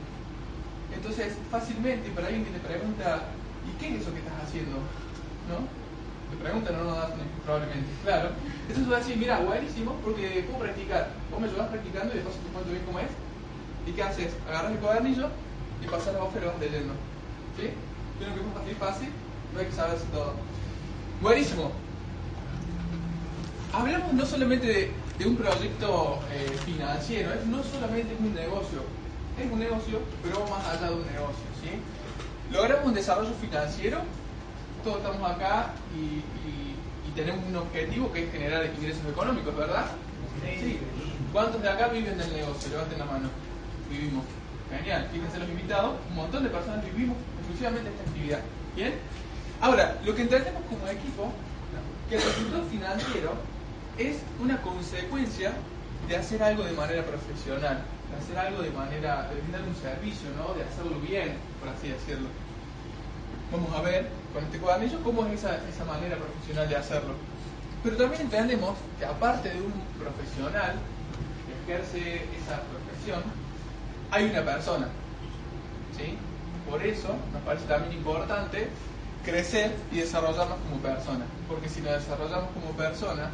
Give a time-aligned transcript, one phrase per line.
[0.92, 3.22] Entonces, fácilmente, para alguien que te pregunta,
[3.64, 4.76] ¿y qué es eso que estás haciendo?
[5.48, 5.85] ¿No?
[6.30, 7.10] Te preguntan, no nos das
[7.44, 8.30] probablemente, claro.
[8.68, 11.10] Entonces vas a decir, mira, buenísimo, porque puedo practicar.
[11.30, 13.10] Vos me ayudás practicando y después te cuento bien cómo es.
[13.86, 14.32] ¿Y qué haces?
[14.48, 15.28] Agarras el cuadernillo
[15.82, 16.94] y pasas la hoja y lo vas leyendo.
[17.56, 17.70] ¿Sí?
[18.18, 19.08] Creo que es fácil, fácil,
[19.52, 20.32] no hay que saberse todo.
[21.20, 21.70] Buenísimo.
[23.72, 28.80] Hablamos no solamente de, de un proyecto eh, financiero, es, no solamente es un negocio,
[29.38, 31.46] es un negocio, pero más allá de un negocio.
[31.62, 31.70] ¿sí?
[32.52, 33.98] Logramos un desarrollo financiero,
[34.86, 36.22] todos estamos acá y,
[37.16, 39.86] tenemos un objetivo que es generar ingresos económicos, ¿verdad?
[40.60, 40.78] Sí.
[41.32, 42.68] ¿Cuántos de acá viven del negocio?
[42.68, 43.30] Levanten la mano.
[43.88, 44.22] Vivimos.
[44.68, 45.08] Genial.
[45.10, 48.40] Fíjense los invitados, un montón de personas vivimos exclusivamente esta actividad.
[48.76, 48.92] ¿Bien?
[49.62, 51.32] Ahora, lo que entendemos como equipo,
[52.10, 53.32] que el resultado financiero
[53.96, 55.52] es una consecuencia
[56.06, 57.80] de hacer algo de manera profesional,
[58.12, 60.52] de hacer algo de manera, de brindar un servicio, ¿no?
[60.52, 62.28] De hacerlo bien, por así decirlo.
[63.50, 67.14] Vamos a ver con este cuadernillo cómo es esa, esa manera profesional de hacerlo.
[67.82, 70.76] Pero también entendemos que aparte de un profesional
[71.46, 73.22] que ejerce esa profesión,
[74.10, 74.88] hay una persona.
[75.96, 76.18] ¿sí?
[76.68, 78.68] Por eso nos parece también importante
[79.24, 81.24] crecer y desarrollarnos como persona.
[81.48, 83.30] Porque si nos desarrollamos como persona,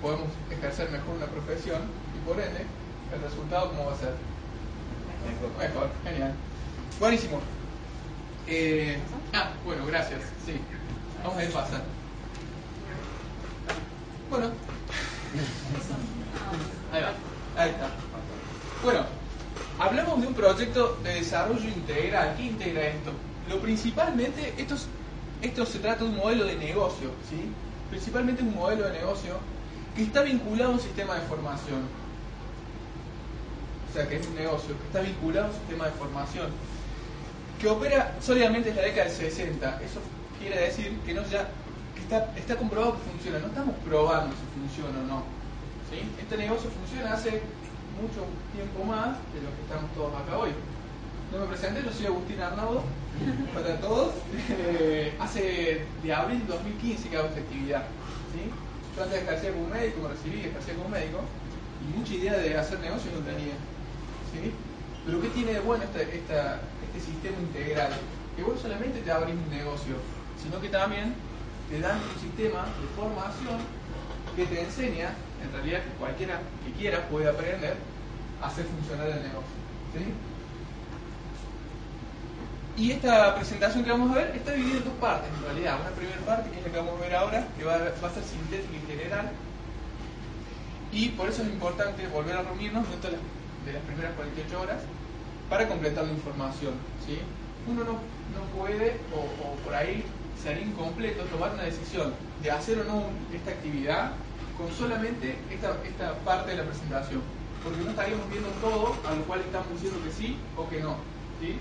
[0.00, 1.82] podemos ejercer mejor una profesión
[2.16, 2.64] y por ende,
[3.12, 4.14] el resultado cómo va a ser?
[5.58, 6.32] Mejor, genial.
[6.98, 7.57] Buenísimo.
[8.48, 8.96] Eh,
[9.34, 10.20] ah, bueno, gracias.
[10.46, 10.52] Sí.
[11.22, 11.84] Vamos a ir pasando.
[14.30, 14.50] Bueno.
[16.92, 17.62] Ahí va.
[17.62, 17.88] Ahí está.
[18.82, 19.00] Bueno,
[19.78, 22.34] hablamos de un proyecto de desarrollo integral.
[22.36, 23.12] ¿Qué integra esto?
[23.50, 24.86] Lo principalmente, esto, es-
[25.42, 27.50] esto se trata de un modelo de negocio, ¿sí?
[27.90, 29.34] Principalmente un modelo de negocio
[29.96, 31.80] que está vinculado a un sistema de formación.
[33.90, 36.46] O sea, que es un negocio que está vinculado a un sistema de formación
[37.58, 39.80] que opera sólidamente desde la década del 60.
[39.84, 40.00] Eso
[40.38, 41.48] quiere decir que, no ya,
[41.94, 43.38] que está, está comprobado que funciona.
[43.40, 45.22] No estamos probando si funciona o no.
[45.90, 46.00] ¿sí?
[46.20, 47.42] Este negocio funciona hace
[48.00, 48.22] mucho
[48.54, 50.50] tiempo más de lo que estamos todos acá hoy.
[51.32, 52.82] No me presenté, yo soy Agustín Arnaudo,
[53.54, 54.14] para todos.
[54.50, 57.82] Eh, hace de abril de 2015 que hago esta actividad.
[58.32, 58.48] ¿sí?
[58.96, 61.20] Yo antes ejercía como médico, me recibí, ejercía como médico,
[61.84, 63.54] y mucha idea de hacer negocio no tenía.
[64.32, 64.52] ¿sí?
[65.04, 66.60] Pero ¿qué tiene de bueno esta, esta-
[66.98, 67.90] este sistema integral?
[68.36, 69.94] Que vos solamente te abrís un negocio,
[70.42, 71.14] sino que también
[71.70, 73.58] te dan un sistema de formación
[74.36, 75.10] que te enseña,
[75.42, 77.76] en realidad que cualquiera que quiera puede aprender
[78.42, 79.58] a hacer funcionar el negocio.
[79.94, 80.04] ¿sí?
[82.82, 85.80] Y esta presentación que vamos a ver está dividida en dos partes en realidad.
[85.80, 88.22] Una primera parte que es la que vamos a ver ahora, que va, a- ser
[88.22, 89.30] sintética y general.
[90.92, 93.24] Y por eso es importante volver a reunirnos dentro de las,
[93.66, 94.78] de las primeras 48 horas
[95.48, 96.74] para completar la información.
[97.06, 97.18] ¿sí?
[97.66, 100.04] Uno no, no puede, o, o por ahí
[100.42, 103.04] sería incompleto, tomar una decisión de hacer o no
[103.34, 104.12] esta actividad
[104.56, 107.22] con solamente esta, esta parte de la presentación,
[107.62, 110.96] porque no estaríamos viendo todo a lo cual estamos diciendo que sí o que no.
[111.40, 111.56] ¿sí?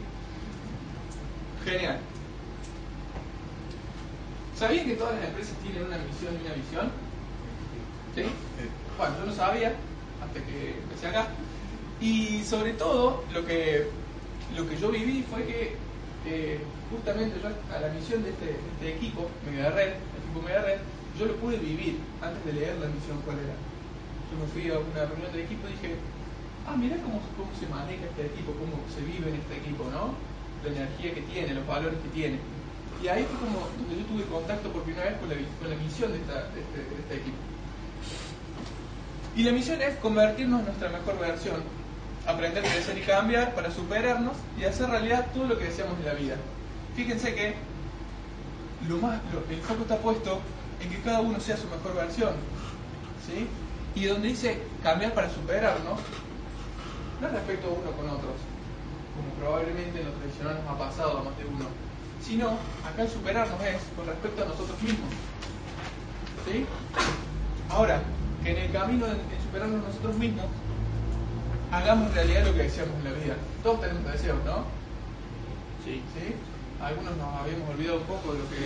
[1.63, 1.99] Genial.
[4.57, 6.91] ¿Sabían que todas las empresas tienen una misión y una visión?
[8.15, 8.23] ¿Sí?
[8.97, 9.75] Bueno, yo no sabía
[10.23, 11.27] hasta que empecé acá.
[11.99, 13.87] Y sobre todo, lo que,
[14.55, 15.75] lo que yo viví fue que
[16.25, 16.59] eh,
[16.91, 20.79] justamente yo a la misión de este, este equipo, Mega Red, el equipo Mega Red,
[21.17, 23.55] yo lo pude vivir antes de leer la misión cuál era.
[24.29, 25.95] Yo me fui a una reunión del equipo y dije,
[26.67, 27.21] ah, mira cómo,
[27.57, 30.13] se maneja este equipo, cómo se vive en este equipo, ¿no?
[30.61, 32.37] La energía que tiene, los valores que tiene.
[33.01, 36.19] Y ahí fue como donde yo tuve contacto por primera vez con la, misión de,
[36.19, 37.37] esta, este, de este equipo.
[39.35, 41.61] Y la misión es convertirnos en nuestra mejor versión,
[42.27, 46.05] aprender, a crecer y cambiar para superarnos y hacer realidad todo lo que deseamos en
[46.05, 46.35] la vida.
[46.95, 47.55] Fíjense que
[48.87, 49.19] lo más,
[49.49, 50.39] el foco está puesto
[50.81, 52.33] en que cada uno sea su mejor versión.
[53.25, 53.47] ¿sí?
[53.95, 55.99] Y donde dice cambiar para superarnos,
[57.19, 58.35] no es respecto uno con otros,
[59.15, 61.65] como probablemente en lo tradicional nos ha pasado a más de uno,
[62.21, 65.09] sino acá el superarnos es con respecto a nosotros mismos.
[66.45, 66.65] ¿sí?
[67.69, 68.01] Ahora,
[68.43, 70.45] que en el camino de, superarnos nosotros mismos,
[71.71, 73.35] hagamos realidad lo que deseamos en la vida.
[73.63, 74.63] Todos tenemos deseos, ¿no?
[75.83, 76.01] Sí.
[76.15, 76.35] ¿Sí?
[76.81, 78.61] Algunos nos habíamos olvidado un poco de lo que,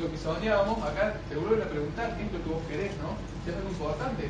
[0.00, 0.82] lo que soñábamos.
[0.82, 3.14] Acá te vuelven a preguntar qué es lo que vos querés, ¿no?
[3.44, 4.28] Si es algo importante.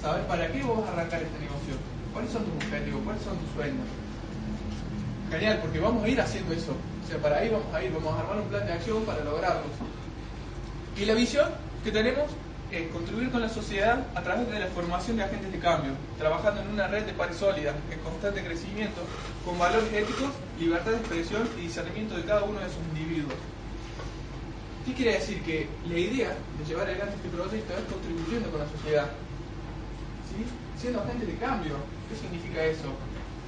[0.00, 1.74] ¿Sabes para qué vos vas a arrancar este negocio?
[2.12, 3.02] ¿Cuáles son tus objetivos?
[3.04, 3.86] ¿Cuáles son tus sueños?
[5.30, 6.72] Genial, porque vamos a ir haciendo eso.
[6.72, 9.22] O sea, para ahí vamos a ir, vamos a armar un plan de acción para
[9.24, 9.68] lograrlo.
[10.96, 11.50] Y la visión
[11.84, 12.26] que tenemos
[12.92, 16.68] contribuir con la sociedad a través de la formación de agentes de cambio, trabajando en
[16.68, 19.00] una red de pares sólida, en constante crecimiento,
[19.44, 23.34] con valores éticos, libertad de expresión y discernimiento de cada uno de sus individuos.
[24.84, 25.42] ¿Qué quiere decir?
[25.42, 29.08] Que la idea de llevar adelante este proyecto es contribuyendo con la sociedad,
[30.76, 31.74] siendo agentes de cambio.
[32.08, 32.92] ¿Qué significa eso?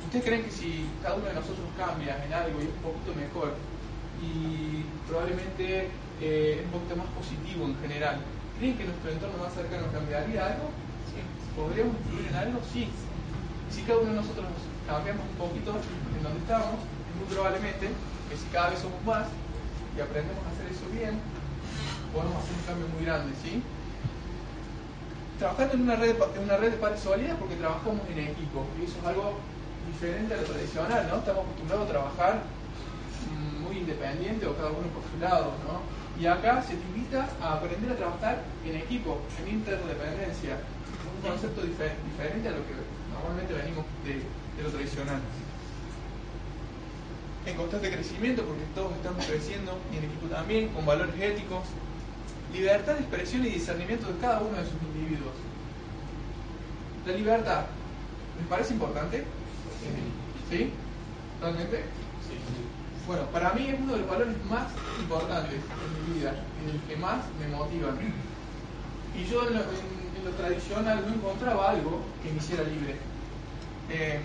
[0.06, 3.14] ¿Ustedes creen que si cada uno de nosotros cambia en algo y es un poquito
[3.14, 3.55] mejor
[4.20, 5.88] y probablemente
[6.20, 8.20] eh, es un poquito más positivo en general,
[8.61, 10.69] ¿creen que nuestro entorno más cercano cambiaría algo?
[11.09, 11.25] Sí.
[11.57, 12.61] ¿Podríamos influir en algo?
[12.69, 12.93] Sí.
[13.73, 14.47] Si cada uno de nosotros
[14.85, 19.33] cambiamos un poquito en donde estamos, es muy probablemente que si cada vez somos más
[19.97, 21.17] y aprendemos a hacer eso bien,
[22.12, 23.65] podemos hacer un cambio muy grande, ¿sí?
[25.41, 28.85] Trabajando en una red en una red de pares sólida porque trabajamos en equipo y
[28.85, 29.41] eso es algo
[29.89, 31.25] diferente a lo tradicional, ¿no?
[31.25, 32.33] Estamos acostumbrados a trabajar
[33.25, 35.81] mm, muy independiente o cada uno por su lado, ¿no?
[36.20, 40.58] Y acá se te invita a aprender a trabajar en equipo, en interdependencia,
[41.17, 42.75] un concepto difer diferente a lo que
[43.11, 45.19] normalmente venimos de, de, lo tradicional.
[47.46, 51.64] En constante crecimiento, porque todos estamos creciendo, y en equipo también, con valores éticos,
[52.52, 55.32] libertad de expresión y discernimiento de cada uno de sus individuos.
[57.06, 57.64] La libertad,
[58.38, 59.25] ¿les parece importante?
[60.50, 60.70] ¿Sí?
[61.40, 61.76] ¿Realmente?
[62.28, 62.80] Sí.
[63.06, 64.69] Bueno, para mí es uno de los valores más
[65.00, 67.99] importantes en mi vida, en el que más me motivan.
[69.17, 72.97] Y yo en lo, en, lo tradicional no encontraba algo que me hiciera libre.
[73.91, 74.20] Eh,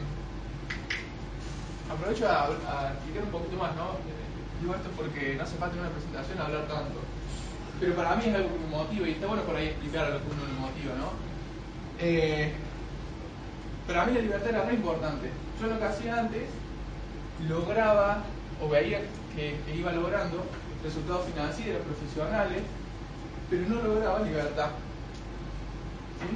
[1.92, 3.98] aprovecho a, explicar un poquito más, ¿no?
[4.62, 7.00] Digo esto porque no hace falta en una presentación hablar tanto.
[7.80, 10.10] Pero para mí es algo que me motiva y está bueno por ahí explicar a
[10.10, 11.12] lo que uno le motiva, ¿no?
[12.00, 12.54] Eh,
[13.88, 15.30] para mí la libertad era muy importante.
[15.62, 16.44] Yo lo que hacía antes,
[17.48, 18.24] lograba
[18.62, 19.02] o veía
[19.36, 20.44] que, iba logrando
[20.84, 22.64] resultados financieros, profesionales,
[23.50, 24.70] pero no lograba libertad.
[26.22, 26.30] ¿Sí?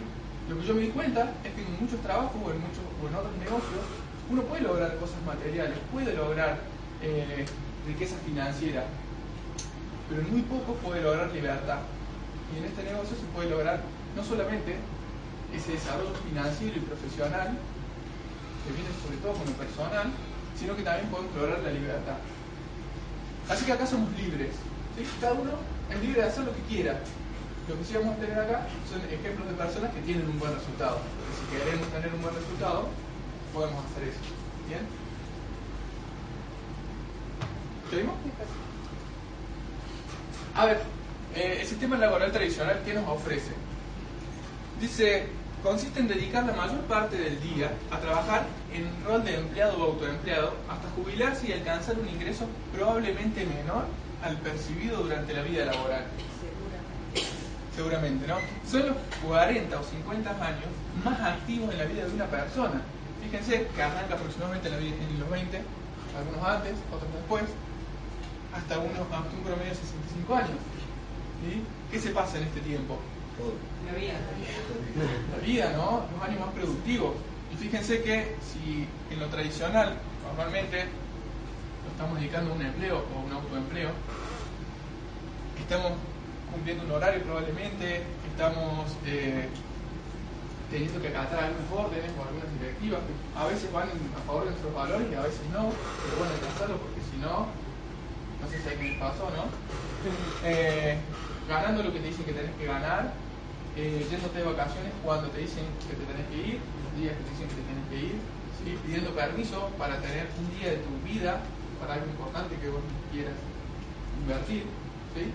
[0.50, 3.08] Lo que yo me di cuenta es que en muchos trabajos o en, muchos, o
[3.08, 3.86] en otros negocios
[4.30, 6.60] uno puede lograr cosas materiales, puede lograr
[7.02, 7.46] eh,
[7.88, 8.84] riqueza financiera,
[10.10, 11.80] pero en muy poco puede lograr libertad.
[12.54, 13.82] Y en este negocio se puede lograr
[14.16, 14.76] no solamente
[15.54, 17.58] ese desarrollo financiero y profesional,
[18.66, 20.12] que viene sobre todo con lo personal,
[20.60, 22.18] sino que también podemos lograr la libertad.
[23.48, 24.52] Así que acá somos libres.
[25.22, 25.52] Cada uno
[25.90, 27.00] es libre de hacer lo que quiera.
[27.68, 30.54] Lo que sí vamos a tener acá son ejemplos de personas que tienen un buen
[30.54, 31.00] resultado.
[31.00, 32.90] Porque si queremos tener un buen resultado,
[33.54, 34.20] podemos hacer eso.
[34.68, 34.82] ¿Bien?
[37.90, 38.16] ¿Seguimos?
[40.56, 40.82] A ver,
[41.36, 43.52] eh, el sistema laboral tradicional, ¿qué nos ofrece?
[44.82, 45.28] Dice,
[45.64, 49.92] consiste en dedicar la mayor parte del día a trabajar en rol de empleado o
[49.92, 53.86] autoempleado hasta jubilarse y alcanzar un ingreso probablemente menor
[54.24, 56.06] al percibido durante la vida laboral.
[57.76, 58.38] Seguramente, ¿no?
[58.70, 60.70] Son los 40 o 50 años
[61.04, 62.82] más activos en la vida de una persona.
[63.24, 65.62] Fíjense que arranca aproximadamente en, la vida, en los 20,
[66.18, 67.44] algunos antes, otros después,
[68.56, 70.60] hasta, unos, hasta un promedio de 65 años.
[71.44, 71.64] ¿sí?
[71.92, 72.98] ¿Qué se pasa en este tiempo?
[73.86, 74.14] La vida.
[75.32, 76.06] La vida, ¿no?
[76.12, 77.16] Los más productivos.
[77.52, 79.96] Y fíjense que si en lo tradicional,
[80.28, 80.86] normalmente,
[81.86, 83.90] lo estamos dedicando a un empleo o un autoempleo,
[85.60, 85.94] estamos
[86.52, 89.48] cumpliendo un horario probablemente, estamos eh,
[90.72, 94.50] teniendo que acatar algunas órdenes o algunas directivas que a veces van a favor de
[94.52, 97.48] nuestros valores y a veces no, pero bueno, hay que hacerlo porque si no,
[98.42, 99.46] no sé si alguien les pasó, ¿no?
[100.46, 100.98] Eh,
[101.50, 103.12] ganando lo que te dicen que tenés que ganar,
[103.80, 107.24] eh, yéndote de vacaciones cuando te dicen que te tenés que ir, los días que
[107.24, 108.18] te dicen que te tenés que ir,
[108.60, 108.78] ¿sí?
[108.84, 111.40] pidiendo permiso para tener un día de tu vida
[111.80, 113.40] para algo importante que vos quieras
[114.20, 114.68] invertir.
[115.16, 115.32] ¿sí?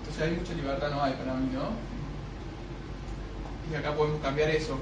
[0.00, 1.76] Entonces hay mucha libertad, no hay para mí, ¿no?
[3.70, 4.78] Y acá podemos cambiar eso.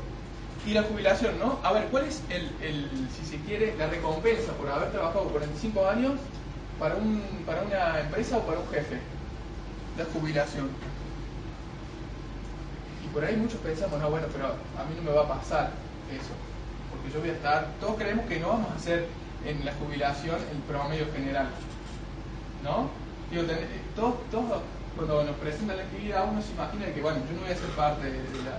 [0.65, 1.59] Y la jubilación, ¿no?
[1.65, 5.89] A ver, ¿cuál es el, el si se quiere, la recompensa por haber trabajado 45
[5.89, 6.13] años
[6.79, 8.99] para, un, para una empresa o para un jefe?
[9.99, 10.69] La jubilación.
[13.13, 15.71] Por ahí muchos pensamos, no, bueno, pero a mí no me va a pasar
[16.13, 16.33] eso.
[16.91, 19.07] Porque yo voy a estar, todos creemos que no vamos a hacer
[19.45, 21.49] en la jubilación el promedio general.
[22.63, 22.91] ¿No?
[23.31, 23.45] Digo,
[23.95, 24.63] todos, todos
[24.97, 27.71] cuando nos presentan la actividad uno se imagina que, bueno, yo no voy a ser
[27.77, 28.59] parte de la,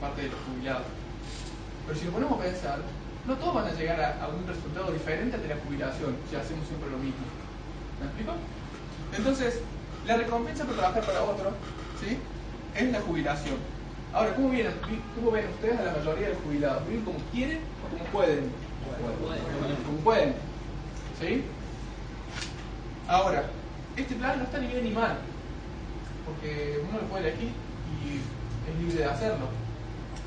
[0.00, 0.88] parte de los jubilados.
[1.86, 2.78] Pero si nos ponemos a pensar,
[3.26, 6.66] no todos van a llegar a, a, un resultado diferente de la jubilación si hacemos
[6.66, 7.20] siempre lo mismo.
[8.00, 8.32] ¿Me explico?
[9.16, 9.60] Entonces,
[10.06, 11.52] la recompensa por trabajar para otro,
[12.00, 12.16] ¿sí?
[12.76, 13.56] Es la jubilación.
[14.12, 14.72] Ahora, ¿cómo, vienen,
[15.14, 16.86] ¿cómo ven ustedes a la mayoría de los jubilados?
[16.88, 18.50] ¿Viven como quieren o como pueden?
[19.86, 20.34] Como pueden.
[21.20, 21.44] ¿Sí?
[23.06, 23.44] Ahora,
[23.96, 25.18] este plan no está ni bien ni mal
[26.28, 27.50] porque uno lo puede elegir
[28.04, 28.20] y
[28.70, 29.48] es libre de hacerlo.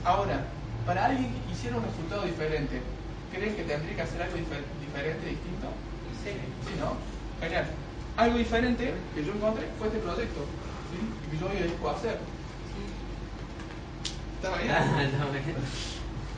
[0.03, 0.41] Ahora,
[0.85, 2.81] para alguien que quisiera un resultado diferente,
[3.31, 5.67] ¿creen que tendría que hacer algo diferente, distinto?
[6.23, 6.31] Sí.
[6.65, 6.97] Sí, ¿no?
[7.39, 7.65] Genial.
[8.17, 10.41] Algo diferente que yo encontré fue este proyecto,
[10.91, 11.31] ¿sí?
[11.31, 12.17] que yo hoy dedico a hacer.
[14.41, 15.57] ¿Está bien?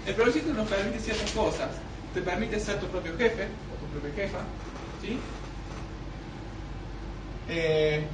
[0.05, 1.69] El proyecto nos permite ciertas cosas.
[2.13, 4.39] Te permite ser tu propio jefe o tu propia jefa,
[5.01, 5.19] ¿sí?
[7.49, 8.05] Eh,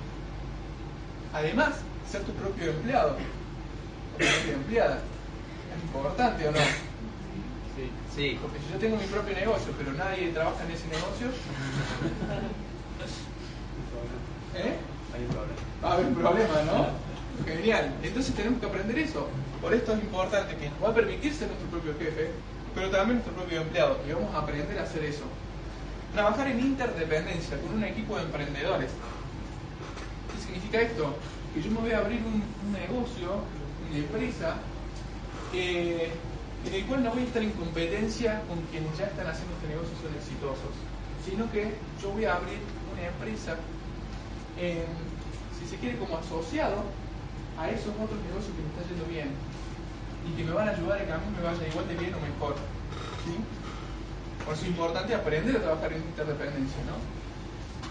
[1.33, 1.75] Además,
[2.09, 4.95] ser tu propio empleado o tu propia empleada.
[4.95, 6.57] ¿Es importante o no?
[6.57, 7.91] Sí.
[8.15, 8.39] sí.
[8.41, 11.27] Porque si yo tengo mi propio negocio, pero nadie trabaja en ese negocio.
[14.55, 14.75] ¿Eh?
[15.83, 16.87] Va a haber un problema, ¿no?
[17.45, 17.93] Genial.
[18.03, 19.27] Entonces tenemos que aprender eso.
[19.61, 22.31] Por esto es importante que nos va a permitir ser nuestro propio jefe,
[22.75, 23.97] pero también nuestro propio empleado.
[24.07, 25.23] Y vamos a aprender a hacer eso.
[26.13, 28.91] Trabajar en interdependencia con un equipo de emprendedores
[30.49, 31.13] significa esto?
[31.53, 33.43] Que yo me voy a abrir un, negocio,
[33.89, 34.55] una empresa,
[35.53, 39.67] en el cual no voy a estar en competencia con quienes ya están haciendo este
[39.69, 40.73] negocio y son exitosos,
[41.25, 42.59] sino que yo voy a abrir
[42.93, 43.55] una empresa,
[45.59, 46.83] si se quiere, como asociado
[47.57, 49.29] a esos otros negocios que me están yendo bien
[50.27, 52.13] y que me van a ayudar a que a mí me vaya igual de bien
[52.13, 52.55] o mejor.
[54.45, 56.81] Por eso es importante aprender a trabajar en interdependencia.
[56.87, 56.97] ¿no?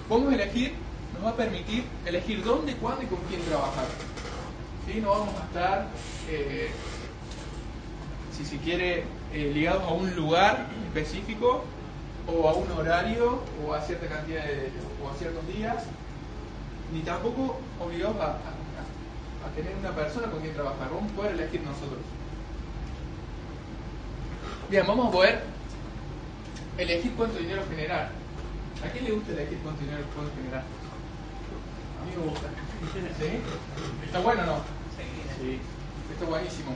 [0.09, 0.75] Podemos elegir
[1.15, 3.87] nos va a permitir elegir dónde, cuándo y con quién trabajar.
[4.87, 5.01] ¿Sí?
[5.01, 5.87] No vamos a estar,
[6.29, 6.71] eh,
[8.37, 11.65] si se quiere, eh, ligados a un lugar específico
[12.27, 14.71] o a un horario o a cierta cantidad de,
[15.03, 15.85] o a ciertos días,
[16.93, 18.39] ni tampoco obligados a,
[19.47, 20.89] a tener una persona con quien trabajar.
[20.93, 22.01] Vamos a poder elegir nosotros.
[24.71, 25.43] Bien, vamos a poder
[26.77, 28.11] elegir cuánto dinero generar.
[28.85, 30.63] ¿A quién le gusta elegir cuánto dinero puede generar?
[30.63, 32.49] A mí me gusta.
[33.19, 33.41] ¿Sí?
[34.05, 34.57] ¿Está bueno o no?
[35.41, 35.59] Sí.
[36.13, 36.73] Está buenísimo.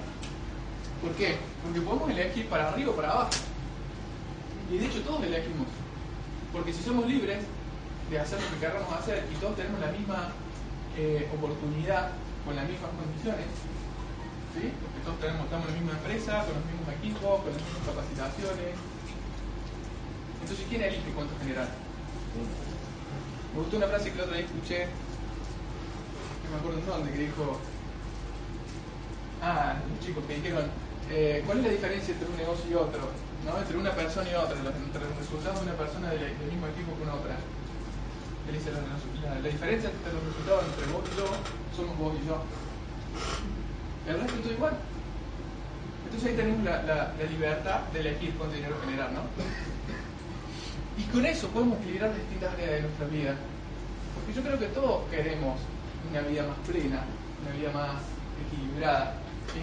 [1.00, 1.36] ¿Por qué?
[1.62, 3.30] Porque podemos elegir para arriba o para abajo.
[4.70, 5.66] Y de hecho todos elegimos.
[6.52, 7.44] Porque si somos libres
[8.12, 10.28] de hacer lo que queramos hacer y todos tenemos la misma
[10.96, 12.12] eh, oportunidad
[12.44, 13.48] con las mismas condiciones,
[14.52, 14.68] ¿sí?
[14.68, 17.84] porque todos tenemos, estamos en la misma empresa, con los mismos equipos, con las mismas
[17.88, 18.72] capacitaciones.
[20.42, 21.68] Entonces, ¿quién elige cuánto generar?
[23.54, 24.88] Me gustó una frase que el otro día escuché
[26.52, 27.56] me acuerdo un dónde, que dijo,
[29.40, 30.68] ah, los chicos que dijeron,
[31.08, 33.08] eh, ¿cuál es la diferencia entre un negocio y otro?
[33.44, 33.58] ¿no?
[33.58, 37.08] Entre una persona y otra, entre los resultados de una persona del, mismo equipo con
[37.08, 37.40] otra.
[38.42, 41.26] La, la, diferencia entre los resultados entre vos y yo
[41.76, 42.42] somos vos y yo.
[44.06, 44.74] El resto es todo igual.
[46.04, 49.22] Entonces ahí tenemos la, la, libertad de elegir cuánto dinero generar, ¿no?
[50.98, 53.36] Y con eso podemos equilibrar distintas áreas de nuestra vida.
[54.14, 55.58] Porque yo creo que todos queremos
[56.10, 57.04] una vida más plena,
[57.40, 58.02] una vida más
[58.44, 59.14] equilibrada.
[59.54, 59.62] ¿sí?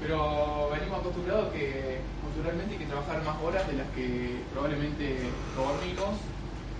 [0.00, 5.18] Pero venimos acostumbrados que culturalmente hay que trabajar más horas de las que probablemente
[5.56, 6.16] dormimos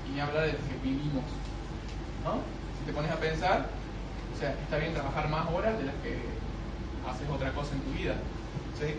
[0.08, 1.25] y ni hablar de que vivimos.
[2.25, 2.40] ¿no?
[2.78, 3.68] Si te pones a pensar,
[4.34, 6.18] O sea, está bien trabajar más horas de las que
[7.08, 8.14] haces otra cosa en tu vida.
[8.78, 8.96] ¿sí?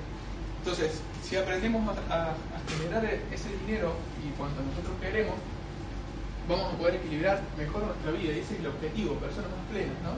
[0.59, 3.93] Entonces, si aprendemos a, a generar ese dinero
[4.23, 5.35] y cuanto nosotros queremos,
[6.47, 8.33] vamos a poder equilibrar mejor nuestra vida.
[8.33, 10.13] Y ese es el objetivo, personas más plenas, ¿no?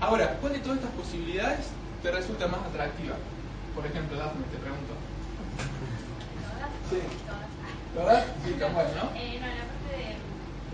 [0.00, 1.68] Ahora, ¿cuál de todas estas posibilidades
[2.02, 3.16] te resulta más atractiva?
[3.74, 4.92] Por ejemplo, Daphne, te pregunto.
[6.90, 6.98] Sí.
[7.96, 8.24] ¿Verdad?
[8.44, 9.06] Sí, bueno, ¿no?
[9.16, 10.04] Eh, no, la parte de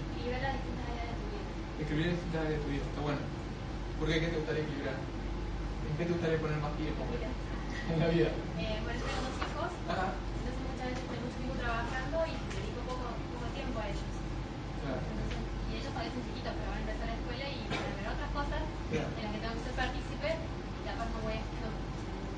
[0.03, 1.47] equilibrar las distintas áreas de tu vida.
[1.79, 3.23] Escribir en distintas áreas de tu vida, está bueno.
[3.99, 4.15] ¿Por qué?
[4.21, 4.97] ¿Qué te gustaría equilibrar?
[4.99, 7.03] ¿En qué te gustaría poner más tiempo?
[7.07, 8.31] En la vida.
[8.59, 10.07] Eh, bueno, tengo dos hijos, Ajá.
[10.19, 14.13] entonces muchas veces tengo mucho tiempo trabajando y dedico poco, poco tiempo a ellos.
[14.83, 14.99] Claro.
[14.99, 17.95] Entonces, y ellos a veces chiquitos, pero van a empezar la escuela y van a
[18.03, 19.09] ver otras cosas Claro.
[19.15, 21.71] en las que tengo que ser partícipe y capaz no voy a, no,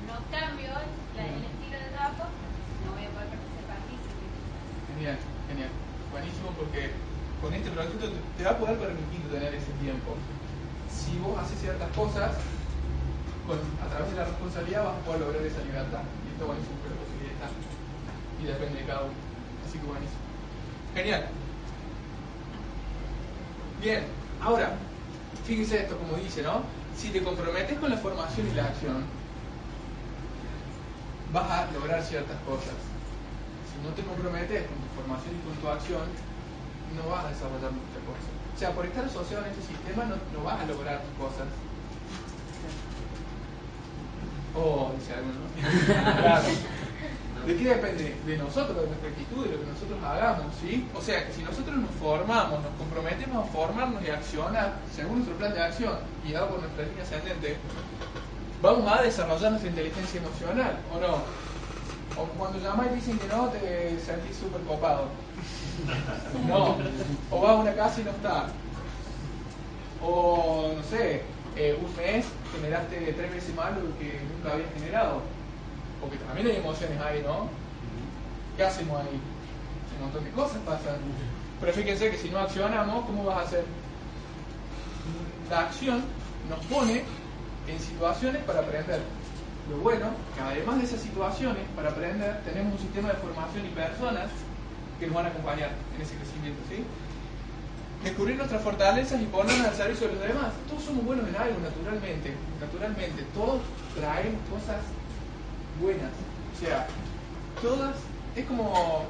[0.05, 0.71] no cambio
[1.17, 2.23] la- el estilo de trabajo,
[2.85, 4.25] no voy a poder ser partícipe.
[4.89, 5.17] Genial,
[5.49, 5.71] genial.
[6.11, 6.81] Buenísimo porque
[7.41, 10.15] con este proyecto te- va a poder permitir tener ese tiempo.
[10.87, 12.31] Si vos haces ciertas cosas,
[13.83, 16.01] a través de la responsabilidad vas a poder lograr esa libertad.
[16.23, 17.51] Y esto buenísimo, pero la posibilidad.
[18.39, 19.13] Y depende de cada uno.
[19.67, 20.23] Así que buenísimo.
[20.95, 21.23] Genial.
[23.81, 24.03] Bien,
[24.41, 24.71] ahora,
[25.45, 26.63] fíjense esto como dice, ¿no?
[26.97, 29.03] Si te comprometes con la formación y la acción,
[31.33, 32.73] vas a lograr ciertas cosas.
[33.67, 36.07] Si no te comprometes con tu formación y con tu acción,
[36.93, 38.29] no vas a desarrollar muchas cosas.
[38.55, 41.47] O sea, por estar asociado en este sistema no, no vas a lograr tus cosas.
[44.55, 45.39] Oh, dice alguno.
[45.39, 46.21] ¿no?
[46.21, 46.47] Claro.
[47.45, 48.15] ¿De qué depende?
[48.25, 50.87] De nosotros, de nuestra actitud, de lo que nosotros hagamos, ¿sí?
[50.95, 55.17] O sea, que si nosotros nos formamos, nos comprometemos a formarnos y a accionar según
[55.17, 55.93] nuestro plan de acción,
[56.25, 57.57] guiado por nuestra línea ascendente,
[58.63, 61.21] vamos a desarrollar nuestra inteligencia emocional, ¿o no?
[62.17, 65.07] O cuando llamas y dicen que no, te sentís súper copado.
[66.47, 66.77] No.
[67.31, 68.47] O vas a una casa y no está.
[70.01, 71.23] O, no sé,
[71.57, 75.21] eh, un mes generaste tres veces más lo que nunca habías generado.
[75.99, 77.49] Porque también hay emociones ahí, ¿no?
[78.55, 79.19] ¿Qué hacemos ahí?
[79.97, 80.99] Un montón de cosas pasan.
[81.59, 83.65] Pero fíjense que si no accionamos, ¿cómo vas a hacer?
[85.49, 86.03] La acción
[86.49, 87.03] nos pone
[87.67, 89.01] en situaciones para aprender.
[89.69, 93.69] Lo bueno, que además de esas situaciones, para aprender, tenemos un sistema de formación y
[93.69, 94.29] personas
[94.99, 96.85] que nos van a acompañar en ese crecimiento, ¿sí?
[98.03, 100.53] Descubrir nuestras fortalezas y ponerlas al servicio de los demás.
[100.69, 102.35] Todos somos buenos en algo, naturalmente.
[102.61, 103.25] Naturalmente.
[103.33, 103.61] Todos
[103.95, 104.85] traemos cosas
[105.81, 106.13] buenas.
[106.13, 106.85] O sea,
[107.61, 107.95] todas,
[108.35, 109.05] es como,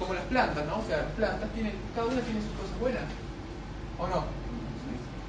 [0.00, 0.80] como las plantas, ¿no?
[0.80, 3.06] O sea, las plantas tienen, cada una tiene sus cosas buenas.
[4.00, 4.24] ¿O no?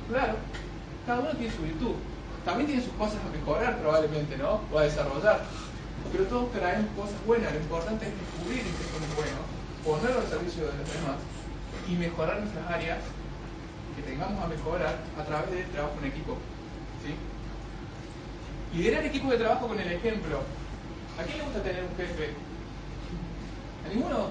[0.09, 0.35] Claro,
[1.05, 1.95] cada uno tiene su virtud.
[2.45, 4.62] También tiene sus cosas a mejorar probablemente, ¿no?
[4.71, 5.41] O a desarrollar.
[6.12, 7.53] Pero todos traemos cosas buenas.
[7.53, 9.43] Lo importante es descubrir que somos buenos,
[9.84, 11.17] ponerlo al servicio de los demás
[11.88, 12.99] y mejorar nuestras áreas
[13.95, 16.38] que tengamos a mejorar a través del trabajo en equipo.
[17.03, 17.15] ¿sí?
[18.77, 20.41] Liderar equipos de trabajo con el ejemplo.
[21.19, 22.34] ¿A quién le gusta tener un jefe?
[23.86, 24.29] ¿A ninguno?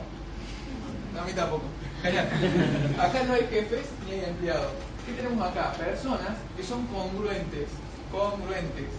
[1.20, 1.64] A mí tampoco.
[2.02, 2.28] Genial.
[2.98, 4.72] Acá no hay jefes ni hay empleados.
[5.06, 5.72] ¿Qué tenemos acá?
[5.72, 7.68] Personas que son congruentes,
[8.12, 8.92] congruentes,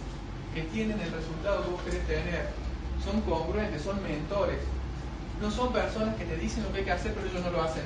[0.54, 2.50] que tienen el resultado que vos querés tener.
[3.04, 4.58] Son congruentes, son mentores.
[5.40, 7.62] No son personas que te dicen lo que hay que hacer, pero ellos no lo
[7.62, 7.84] hacen.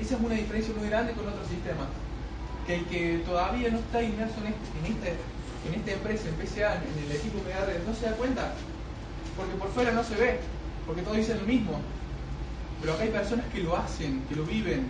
[0.00, 1.88] Esa es una diferencia muy grande con otros sistemas.
[2.66, 4.52] Que el que todavía no está inmerso en,
[4.92, 5.10] este,
[5.66, 8.52] en, este, esta empresa, en PCA, en el equipo Megared, no se da cuenta.
[9.36, 10.40] Porque por fuera no se ve,
[10.86, 11.80] porque todos dicen lo mismo.
[12.80, 14.86] Pero acá hay personas que lo hacen, que lo viven.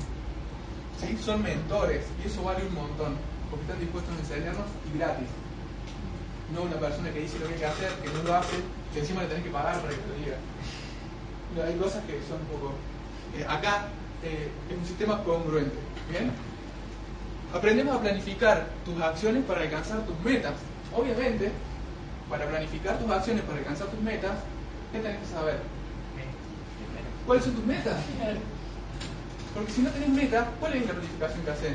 [1.00, 1.16] ¿sí?
[1.22, 3.16] Son mentores y eso vale un montón,
[3.50, 5.28] porque están dispuestos a enseñarnos y gratis.
[6.54, 8.56] No una persona que dice lo que hay que hacer, que no lo hace,
[8.92, 10.36] que encima le tenés que pagar para que lo diga.
[11.54, 12.74] No, hay cosas que son un poco...
[13.36, 13.88] eh, acá
[14.22, 15.76] eh, es un sistema congruente.
[16.10, 16.30] ¿Bien?
[17.52, 20.54] Aprendemos a planificar tus acciones para alcanzar tus metas.
[20.94, 21.52] Obviamente,
[22.28, 24.36] para planificar tus acciones para alcanzar tus metas,
[24.92, 25.60] ¿qué tenés que saber?
[27.26, 27.96] ¿Cuáles son tus metas?
[29.54, 31.72] Porque si no tenés metas, ¿cuál es la planificación que haces?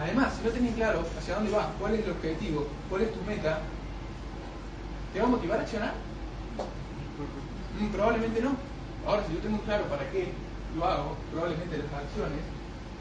[0.00, 3.20] Además, si no tenés claro hacia dónde vas, cuál es el objetivo, cuál es tu
[3.22, 3.60] meta,
[5.12, 5.92] ¿te va a motivar a accionar?
[7.78, 8.56] Mm, probablemente no.
[9.06, 10.32] Ahora, si yo tengo claro para qué
[10.74, 12.40] lo hago, probablemente las acciones,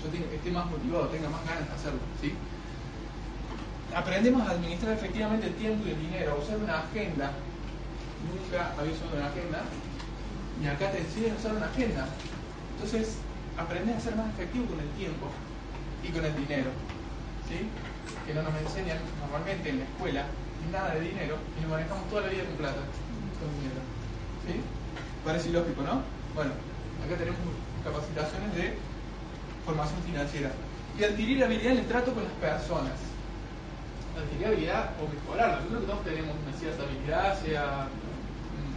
[0.03, 1.99] yo esté más motivado, tenga más ganas de hacerlo.
[2.19, 2.33] ¿sí?
[3.95, 7.31] Aprendemos a administrar efectivamente el tiempo y el dinero, a usar una agenda.
[8.27, 9.63] Nunca había usado una agenda,
[10.61, 12.09] y acá te enseñan a usar una agenda.
[12.75, 13.15] Entonces,
[13.55, 15.31] aprendes a ser más efectivo con el tiempo
[16.03, 16.71] y con el dinero.
[17.47, 17.67] ¿sí?
[18.25, 20.25] Que no nos enseñan normalmente en la escuela
[20.71, 22.81] nada de dinero y nos manejamos toda la vida con plata,
[23.39, 23.81] con dinero.
[24.45, 24.61] ¿sí?
[25.25, 26.03] Parece ilógico, ¿no?
[26.35, 26.51] Bueno,
[27.05, 27.39] acá tenemos
[27.83, 28.77] capacitaciones de
[29.65, 30.51] formación financiera.
[30.97, 32.97] y adquirir habilidad en el trato con las personas.
[34.17, 35.63] Adquirir habilidad o mejorarla.
[35.63, 37.87] Yo creo que todos tenemos una cierta habilidad, sea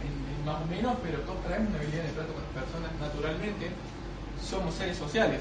[0.03, 2.91] en más o menos, pero todos traemos una habilidad en el trato con las personas
[2.99, 3.71] naturalmente.
[4.39, 5.39] Somos seres sociales,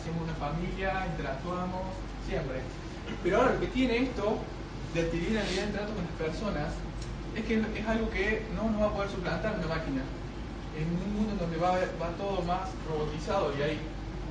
[0.00, 1.84] nacemos en una familia, interactuamos,
[2.26, 2.60] siempre.
[3.22, 4.38] Pero ahora lo que tiene esto
[4.94, 6.68] de adquirir habilidad en el trato con las personas
[7.36, 10.02] es que es algo que no nos va a poder suplantar una máquina.
[10.72, 13.76] En un mundo en donde va, va todo más robotizado y hay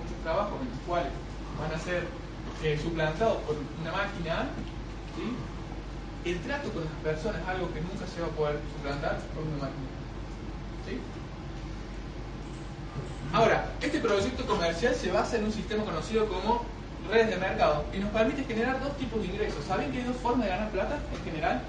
[0.02, 1.12] muchos trabajos en los cuales
[1.60, 2.08] van a ser
[2.64, 4.50] eh, suplantados por una máquina,
[6.26, 9.44] el trato con las personas es algo que nunca se va a poder suplantar por
[9.44, 9.90] una máquina.
[10.88, 10.98] ¿sí?
[13.82, 16.64] Este proyecto comercial se basa en un sistema conocido como
[17.10, 19.64] redes de mercado y nos permite generar dos tipos de ingresos.
[19.68, 21.62] ¿Saben que hay dos formas de ganar plata en general?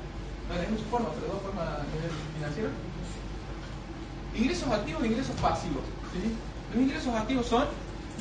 [0.48, 2.68] Bueno, hay muchas formas, pero dos formas a nivel financiero.
[4.34, 5.82] Ingresos activos e ingresos pasivos.
[6.12, 6.32] ¿sí?
[6.74, 7.64] Los ingresos activos son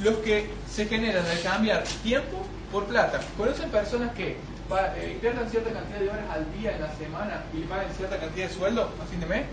[0.04, 3.20] los que se generan al cambiar tiempo por plata.
[3.38, 4.38] ¿Conocen personas que
[4.70, 5.18] pa- eh,
[5.50, 8.54] cierta cantidad de horas al día en la semana y le paguen cierta cantidad de
[8.54, 9.46] sueldo a fin de mes?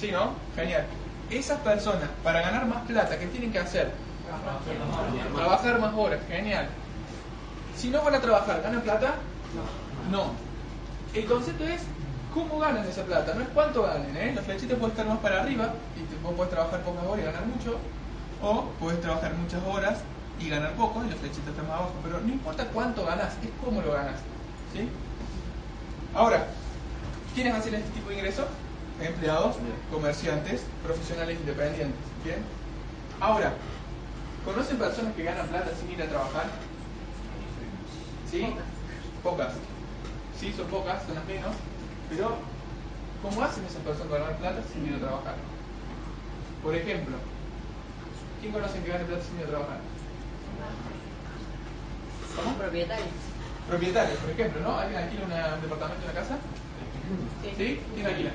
[0.00, 0.32] Sí, ¿no?
[0.56, 0.86] Genial.
[1.30, 3.92] Esas personas, para ganar más plata, ¿qué tienen que hacer?
[5.34, 6.68] Trabajar más horas, genial.
[7.76, 9.14] Si no van a trabajar, ¿ganan plata?
[10.10, 10.32] No.
[11.14, 11.82] El concepto es
[12.32, 14.32] cómo ganan esa plata, no es cuánto ganen, ¿eh?
[14.34, 17.46] La flechita puede estar más para arriba y vos puedes trabajar pocas horas y ganar
[17.46, 17.78] mucho,
[18.42, 19.98] o puedes trabajar muchas horas
[20.40, 23.50] y ganar poco y la flechita está más abajo, pero no importa cuánto ganas, es
[23.64, 24.16] cómo lo ganas,
[24.72, 24.88] ¿sí?
[26.14, 26.46] Ahora,
[27.34, 28.46] ¿quiénes hacen este tipo de ingresos?
[29.00, 29.56] Empleados,
[29.92, 32.42] comerciantes, profesionales independientes, ¿bien?
[33.20, 33.52] Ahora,
[34.44, 36.46] ¿conocen personas que ganan plata sin ir a trabajar?
[38.28, 38.54] ¿Sí?
[39.22, 39.52] Pocas.
[40.38, 41.54] Sí, son pocas, son las menos.
[42.10, 42.38] Pero,
[43.22, 45.34] ¿cómo hacen esas personas para ganar plata sin ir a trabajar?
[46.62, 47.16] Por ejemplo,
[48.40, 49.78] ¿quién conocen que gane plata sin ir a trabajar?
[52.34, 52.54] ¿Cómo?
[52.56, 53.08] Propietarios.
[53.68, 54.76] Propietarios, por ejemplo, ¿no?
[54.78, 56.38] ¿Alguien alquila un departamento, una casa?
[57.56, 57.80] ¿Sí?
[57.94, 58.32] ¿Quién alquila?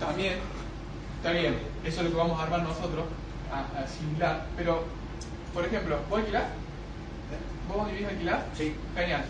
[0.00, 0.38] También,
[1.16, 3.04] está bien, eso es lo que vamos a armar nosotros,
[3.50, 4.46] a, a similar.
[4.56, 4.84] Pero,
[5.54, 6.44] por ejemplo, ¿vos alquilás?
[7.68, 8.46] ¿Vos vivís alquilar?
[8.56, 8.74] Sí.
[8.94, 9.24] Genial.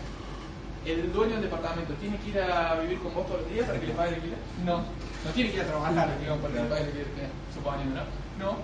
[0.85, 3.79] ¿El dueño del departamento tiene que ir a vivir con vos todos los días para
[3.79, 4.37] que le pague el alquiler?
[4.65, 4.77] No.
[5.25, 7.07] No tiene que ir a trabajar, digamos, para que le pague el alquiler,
[7.53, 8.45] suponiendo, ¿no?
[8.45, 8.57] No.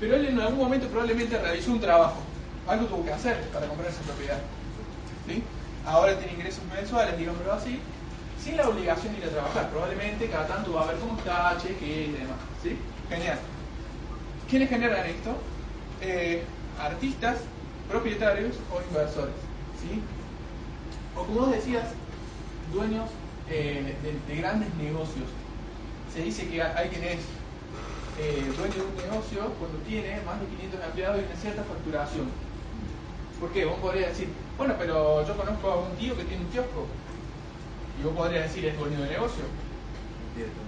[0.00, 2.16] Pero él en algún momento probablemente realizó un trabajo.
[2.66, 4.38] Algo tuvo que hacer para comprar esa propiedad.
[5.26, 5.42] ¿Sí?
[5.86, 7.80] Ahora tiene ingresos mensuales, digámoslo así,
[8.42, 9.70] sin la obligación de ir a trabajar.
[9.70, 12.38] Probablemente cada tanto va a ver cómo está, cheque y demás.
[12.62, 12.76] ¿Sí?
[13.08, 13.38] Genial.
[14.48, 15.36] ¿Quiénes generan esto?
[16.00, 16.42] Eh,
[16.78, 17.38] artistas,
[17.88, 19.34] propietarios o inversores.
[19.80, 20.00] ¿sí?
[21.16, 21.86] O como vos decías,
[22.72, 23.10] dueños
[23.48, 25.28] eh, de, de grandes negocios.
[26.12, 27.20] Se dice que alguien es
[28.18, 32.28] eh, dueño de un negocio cuando tiene más de 500 empleados y una cierta facturación.
[33.40, 33.64] ¿Por qué?
[33.64, 34.28] Vos podrías decir,
[34.60, 36.86] bueno, pero yo conozco a un tío que tiene un kiosco.
[37.98, 39.42] Y vos podrías decir, es dueño de negocio.
[40.34, 40.60] Cierto.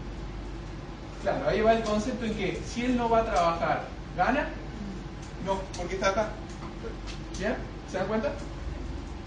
[1.21, 3.85] Claro, ahí va el concepto en que si él no va a trabajar,
[4.17, 4.49] ¿gana?
[5.45, 6.29] No, porque está acá.
[7.39, 7.55] ¿Bien?
[7.91, 8.33] ¿Se dan cuenta?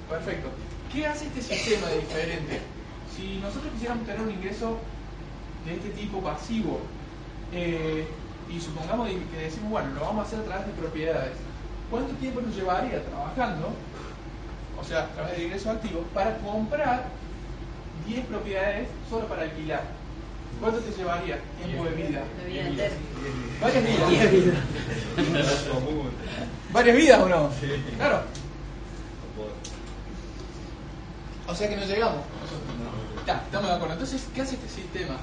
[0.10, 0.50] Perfecto.
[0.92, 2.62] ¿Qué hace este sistema de diferente?
[3.16, 4.80] Si nosotros quisiéramos tener un ingreso
[5.64, 6.80] de este tipo pasivo,
[7.54, 8.08] eh,
[8.50, 11.34] y supongamos que decimos, bueno, lo vamos a hacer a través de propiedades,
[11.92, 13.70] ¿cuánto tiempo nos llevaría trabajando,
[14.80, 17.06] o sea, a través de ingresos activos, para comprar
[18.08, 19.84] 10 propiedades solo para alquilar?
[20.60, 22.24] ¿Cuánto te llevaría tiempo de vida?
[22.48, 22.96] Entera.
[23.62, 24.56] Varias vidas.
[26.72, 27.50] ¿Varias vidas o no?
[27.98, 28.22] Claro.
[31.48, 32.22] O sea que no llegamos.
[33.28, 33.94] Ya, estamos de acuerdo.
[33.94, 35.18] Entonces, ¿qué hace este sistema?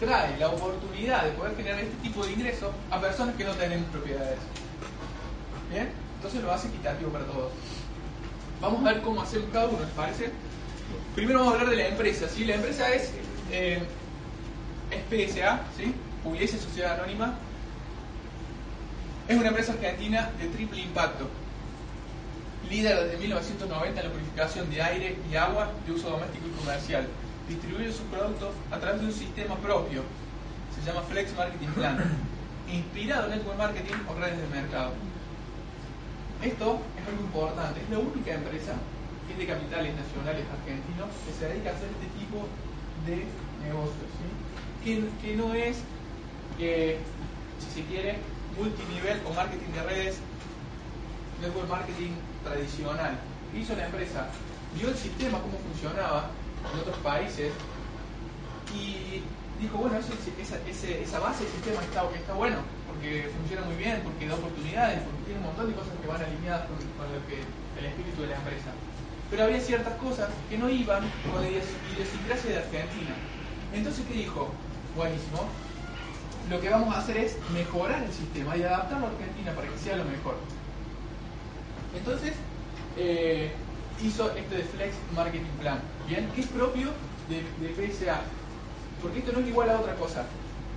[0.00, 3.84] Trae la oportunidad de poder generar este tipo de ingresos a personas que no tienen
[3.84, 4.38] propiedades.
[5.70, 5.90] ¿Bien?
[6.16, 7.52] Entonces lo hace equitativo para todos.
[8.60, 10.30] Vamos a ver cómo hacemos cada uno, ¿les parece?
[11.14, 12.28] Primero vamos a hablar de la empresa.
[12.28, 12.44] ¿sí?
[12.44, 13.10] La empresa es,
[13.50, 13.82] eh,
[14.90, 15.94] es PSA, ¿sí?
[16.22, 17.34] Pugliese Sociedad Anónima.
[19.28, 21.28] Es una empresa argentina de triple impacto
[22.70, 27.06] líder desde 1990 en la purificación de aire y agua de uso doméstico y comercial.
[27.48, 30.02] Distribuye sus productos a través de un sistema propio,
[30.74, 31.98] se llama Flex Marketing Plan,
[32.72, 34.92] inspirado en Network Marketing o redes de mercado.
[36.42, 38.74] Esto es algo importante, es la única empresa
[39.26, 42.44] que es de capitales nacionales argentinos que se dedica a hacer este tipo
[43.06, 43.24] de
[43.64, 44.10] negocios,
[44.84, 45.78] que, que no es,
[46.58, 46.98] eh,
[47.58, 48.18] si se quiere,
[48.58, 50.18] multinivel o marketing de redes
[51.40, 52.12] network marketing
[52.44, 53.18] tradicional.
[53.52, 54.28] ¿Qué hizo la empresa?
[54.78, 56.30] Vio el sistema, cómo funcionaba
[56.72, 57.52] en otros países
[58.74, 59.22] y
[59.60, 62.56] dijo, bueno, esa, ese- base del sistema está, está bueno,
[63.36, 66.66] funciona muy bien, porque da oportunidades, porque tiene un montón de cosas que van alineadas
[66.68, 68.70] con, el espíritu de la empresa.
[69.30, 73.14] Pero había ciertas cosas que no iban con la idios- idiosincrasia de Argentina.
[73.72, 74.48] Entonces, ¿qué dijo?
[74.96, 75.48] Buenísimo.
[76.48, 79.78] Lo que vamos a hacer es mejorar el sistema y adaptarlo a Argentina para que
[79.78, 80.36] sea lo mejor.
[81.96, 82.34] Entonces,
[82.96, 83.50] eh,
[84.02, 86.28] hizo este de Flex Marketing Plan, ¿bien?
[86.34, 86.88] Que es propio
[87.28, 88.20] de, de PSA.
[89.00, 90.24] Porque esto no es igual a otra cosa.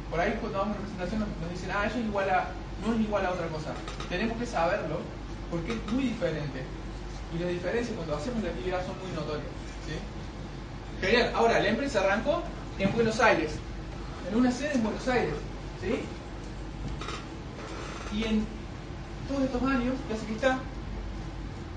[0.09, 2.47] Por ahí cuando damos una presentación nos, dicen, ah, eso es igual a,
[2.85, 3.71] no es igual a otra cosa.
[4.09, 4.99] Tenemos que saberlo
[5.51, 6.63] porque es muy diferente.
[7.35, 9.47] Y las diferencias cuando hacemos la actividad son muy notorias.
[11.01, 11.31] Genial.
[11.35, 12.41] Ahora, la empresa arrancó
[12.79, 13.51] en Buenos Aires,
[14.29, 15.33] en una sede en Buenos Aires.
[15.81, 16.01] ¿sí?
[18.15, 18.45] Y en
[19.27, 20.59] todos estos años, que hace que está,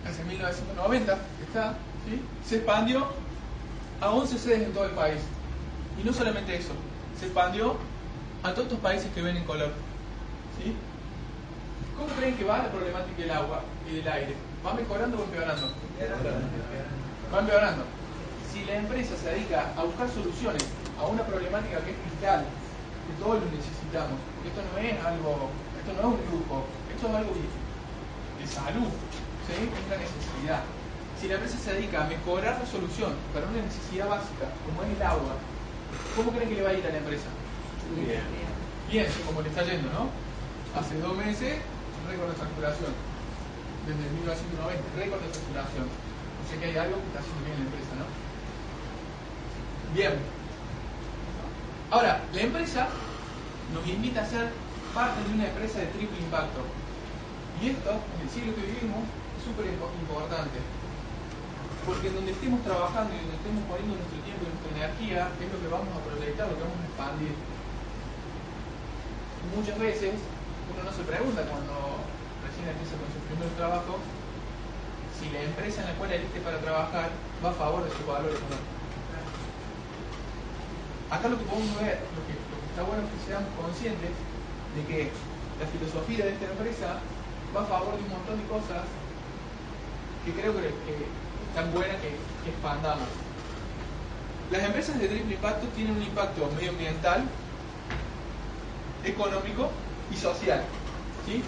[0.09, 1.75] hace 1990 que está,
[2.09, 2.23] ¿sí?
[2.49, 3.09] se expandió
[4.01, 5.21] a 11 sedes en todo el país.
[6.01, 6.73] Y no solamente eso,
[7.19, 7.77] se expandió
[8.43, 9.73] a todos estos países que ven en color.
[10.57, 10.75] ¿sí?
[11.97, 14.35] ¿Cómo creen que va la problemática del agua y del aire?
[14.65, 15.69] ¿Va mejorando o empeorando?
[17.33, 17.85] Va empeorando.
[18.53, 20.65] Si la empresa se dedica a buscar soluciones
[20.99, 22.45] a una problemática que es vital,
[23.07, 27.09] que todos lo necesitamos, porque esto no es algo, esto no es un lujo, esto
[27.09, 28.91] es algo de, salud,
[29.47, 29.69] ¿sí?
[29.69, 30.63] es una necesidad.
[31.21, 34.97] Si la empresa se dedica a mejorar la solución para una necesidad básica, como es
[34.97, 35.37] el agua,
[36.17, 37.29] ¿cómo creen que le va a ir a la empresa?
[37.95, 38.23] Bien.
[38.91, 40.11] Bien, como le está yendo, ¿no?
[40.75, 41.59] Hace dos meses,
[42.09, 42.95] récord de facturación.
[43.87, 45.87] Desde 1990, récord de facturación.
[45.87, 48.07] O sea que hay algo que está haciendo bien la empresa, ¿no?
[49.95, 50.15] Bien.
[51.91, 52.89] Ahora, la empresa
[53.75, 54.51] nos invita a ser
[54.95, 56.63] parte de una empresa de triple impacto.
[57.63, 59.03] Y esto, en el siglo que vivimos,
[59.39, 60.59] es súper impo- importante.
[61.87, 65.49] Porque en donde estemos trabajando y donde estemos poniendo nuestro tiempo y nuestra energía, es
[65.51, 67.35] lo que vamos a proyectar, lo que vamos a expandir
[69.55, 70.15] muchas veces
[70.71, 72.05] uno no se pregunta cuando
[72.47, 73.99] recién empieza con sus primeros trabajos
[75.19, 77.11] si la empresa en la cual elige para trabajar
[77.45, 78.79] va a favor de su valor económico.
[81.11, 82.35] Acá lo que podemos ver, lo que,
[82.71, 85.11] está bueno es que seamos conscientes de que
[85.59, 87.03] la filosofía de esta empresa
[87.51, 88.87] va a favor de un montón de cosas
[90.25, 90.95] que creo que, que
[91.51, 92.15] están buenas que
[92.49, 93.11] expandamos.
[94.51, 97.27] Las empresas de triple impacto tienen un impacto medioambiental,
[99.05, 99.71] económico
[100.13, 100.63] y social.
[101.27, 101.43] ¿sí?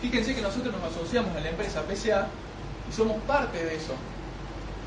[0.00, 2.26] Fíjense que nosotros nos asociamos a la empresa PSA
[2.88, 3.94] y somos parte de eso.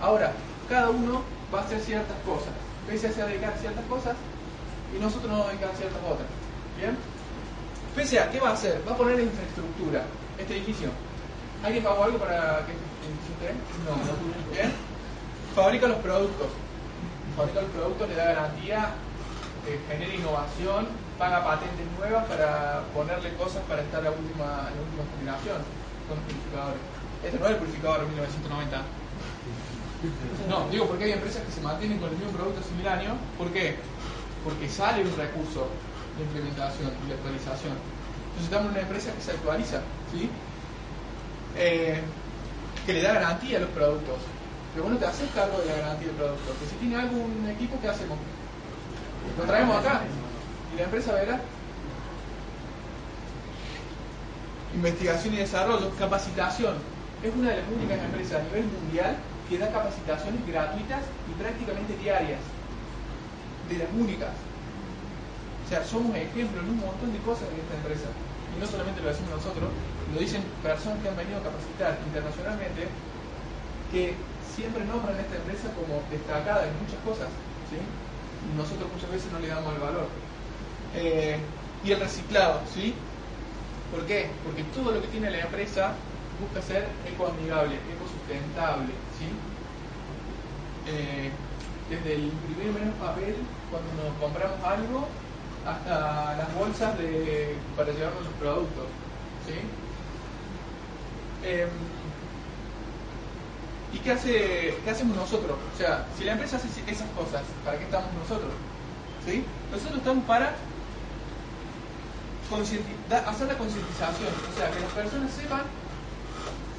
[0.02, 0.32] Ahora,
[0.70, 2.54] cada uno va a hacer ciertas cosas.
[2.88, 4.16] PSA se va a dedicar a ciertas cosas
[4.96, 6.28] y nosotros nos vamos a dedicar a ciertas otras.
[6.78, 6.98] ¿Bien?
[7.96, 8.84] PSA, ¿qué va a hacer?
[8.88, 10.04] Va a poner infraestructura.
[10.38, 10.90] Este edificio.
[11.64, 13.54] ¿Alguien pagó algo para que este edificio esté?
[13.90, 14.54] No.
[14.54, 14.72] ¿Bien?
[15.56, 16.48] Fabrica los productos.
[17.36, 18.90] Fabrica los productos, le da garantía,
[19.68, 20.88] eh, genera innovación,
[21.18, 25.60] paga patentes nuevas para ponerle cosas para estar a, última, a la última generación
[26.08, 26.82] con los purificadores.
[27.26, 28.82] Este no es el purificador de 1990.
[30.48, 33.18] No, digo porque hay empresas que se mantienen con el mismo producto hace.
[33.38, 33.76] ¿Por qué?
[34.46, 35.68] Porque sale un recurso
[36.18, 37.74] de implementación y de actualización.
[37.74, 39.82] Entonces estamos en una empresa que se actualiza,
[40.14, 40.30] ¿sí?
[41.58, 42.00] Eh,
[42.86, 44.22] que le da garantía a los productos.
[44.74, 46.54] Pero bueno, te haces cargo de la garantía del producto.
[46.62, 48.18] Que si tiene algún equipo, ¿qué hacemos?
[49.36, 50.04] Lo traemos acá
[50.74, 51.40] y la empresa verá.
[54.76, 56.76] Investigación y desarrollo, capacitación.
[57.24, 59.18] Es una de las únicas empresas a nivel mundial
[59.50, 62.40] que da capacitaciones gratuitas y prácticamente diarias.
[63.70, 64.36] De las únicas.
[65.66, 68.08] O sea, somos ejemplo en un montón de cosas de esta empresa.
[68.56, 69.68] Y no solamente lo decimos nosotros,
[70.14, 72.88] lo dicen personas que han venido a capacitar internacionalmente,
[73.92, 74.16] que
[74.56, 77.28] siempre nombran esta empresa como destacada en muchas cosas.
[77.68, 77.80] ¿sí?
[78.56, 80.08] Nosotros muchas veces no le damos el valor.
[80.96, 81.38] Eh,
[81.84, 82.94] y el reciclado, ¿sí?
[83.92, 84.30] ¿Por qué?
[84.44, 85.94] Porque todo lo que tiene la empresa
[86.40, 89.28] busca ser ecoamigable, ecosustentable, ¿sí?
[90.88, 91.32] Eh,
[91.90, 93.36] desde el imprimir menos papel
[93.72, 95.08] cuando nos compramos algo
[95.66, 98.86] hasta las bolsas de, para llevarnos los productos,
[99.46, 99.56] ¿sí?
[101.48, 101.70] Em,
[103.94, 105.58] ¿Y qué, hace, qué hacemos nosotros?
[105.74, 108.52] O sea, si la empresa hace esas cosas, ¿para qué estamos nosotros?
[109.26, 109.44] ¿Sí?
[109.72, 110.56] Nosotros estamos para
[112.48, 115.64] hacer la concientización, o sea, que las personas sepan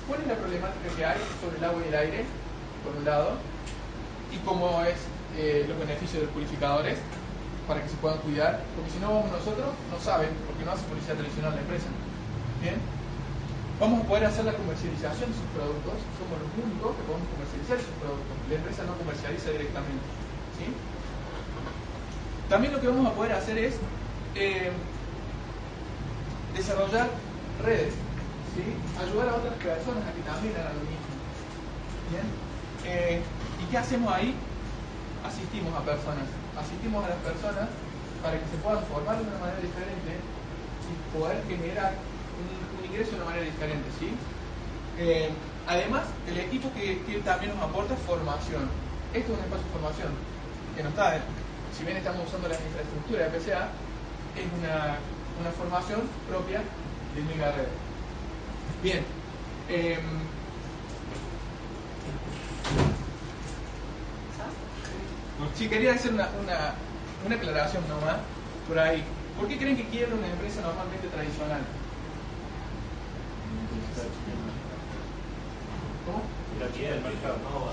[0.08, 2.24] cuál es la problemática que hay sobre el agua y el aire,
[2.80, 3.36] por un lado,
[4.32, 4.96] y cómo es
[5.36, 6.96] eh, los beneficios de los purificadores
[7.68, 10.88] para que se puedan cuidar, porque si no vamos nosotros, no saben, porque no hace
[10.88, 11.92] publicidad tradicional la empresa.
[12.64, 12.80] ¿Bien?
[13.78, 17.76] Vamos a poder hacer la comercialización de sus productos, somos los únicos que podemos comercializar
[17.76, 20.06] sus productos, la empresa no comercializa directamente.
[20.56, 20.72] ¿sí?
[22.48, 23.76] También lo que vamos a poder hacer es
[24.34, 24.72] eh,
[26.58, 27.08] desarrollar
[27.62, 27.94] redes,
[28.54, 28.66] ¿sí?
[28.98, 31.10] ayudar a otras personas a que también hagan lo mismo.
[32.10, 32.26] ¿Bien?
[32.84, 33.22] Eh,
[33.62, 34.34] ¿Y qué hacemos ahí?
[35.22, 36.26] Asistimos a personas,
[36.58, 37.70] asistimos a las personas
[38.22, 43.16] para que se puedan formar de una manera diferente y poder generar un, ingreso de
[43.22, 43.86] una manera diferente.
[43.98, 44.10] ¿sí?
[44.98, 45.30] Eh,
[45.66, 48.66] además, el equipo que, que también nos aporta es formación.
[49.14, 50.10] Esto es un espacio de formación
[50.74, 51.18] que no está,
[51.76, 53.68] si bien estamos usando la infraestructura de PCA,
[54.38, 54.98] es una,
[55.40, 56.60] una formación propia
[57.14, 57.68] de Mega Red.
[58.82, 59.04] Bien.
[59.68, 59.98] eh,
[65.54, 66.74] Sí, quería hacer una, una,
[67.26, 68.16] una aclaración nomás
[68.68, 69.02] por ahí.
[69.38, 71.60] ¿Por qué creen que quiebra una empresa normalmente tradicional?
[76.06, 76.22] ¿Cómo?
[76.60, 77.72] La actividad del mercado no va.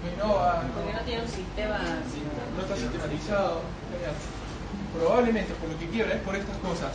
[0.00, 1.78] No innova, Porque no tiene un sistema.
[2.56, 3.62] no está sistematizado.
[4.94, 6.92] Probablemente por lo que quiebra es por estas cosas.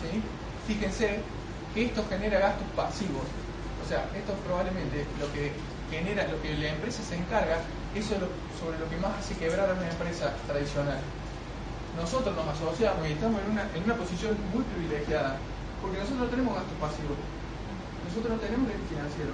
[0.00, 0.22] ¿Sí?
[0.66, 1.20] Fíjense
[1.74, 3.26] que esto genera gastos pasivos.
[3.84, 5.52] O sea, esto probablemente lo que
[5.90, 7.58] genera, lo que la empresa se encarga,
[7.94, 8.20] eso es
[8.56, 11.00] sobre lo que más hace quebrar a una empresa tradicional.
[11.96, 15.36] Nosotros nos asociamos y estamos en una, en una posición muy privilegiada,
[15.82, 17.18] porque nosotros no tenemos gastos pasivos.
[18.08, 19.32] Nosotros no tenemos riesgo financiero.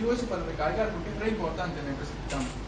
[0.00, 2.65] Digo eso para recalcar porque es re importante en la empresa que estamos.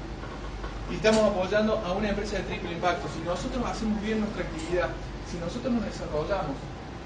[0.91, 3.09] Y estamos apoyando a una empresa de triple impacto.
[3.13, 4.89] Si nosotros hacemos bien nuestra actividad,
[5.31, 6.57] si nosotros nos desarrollamos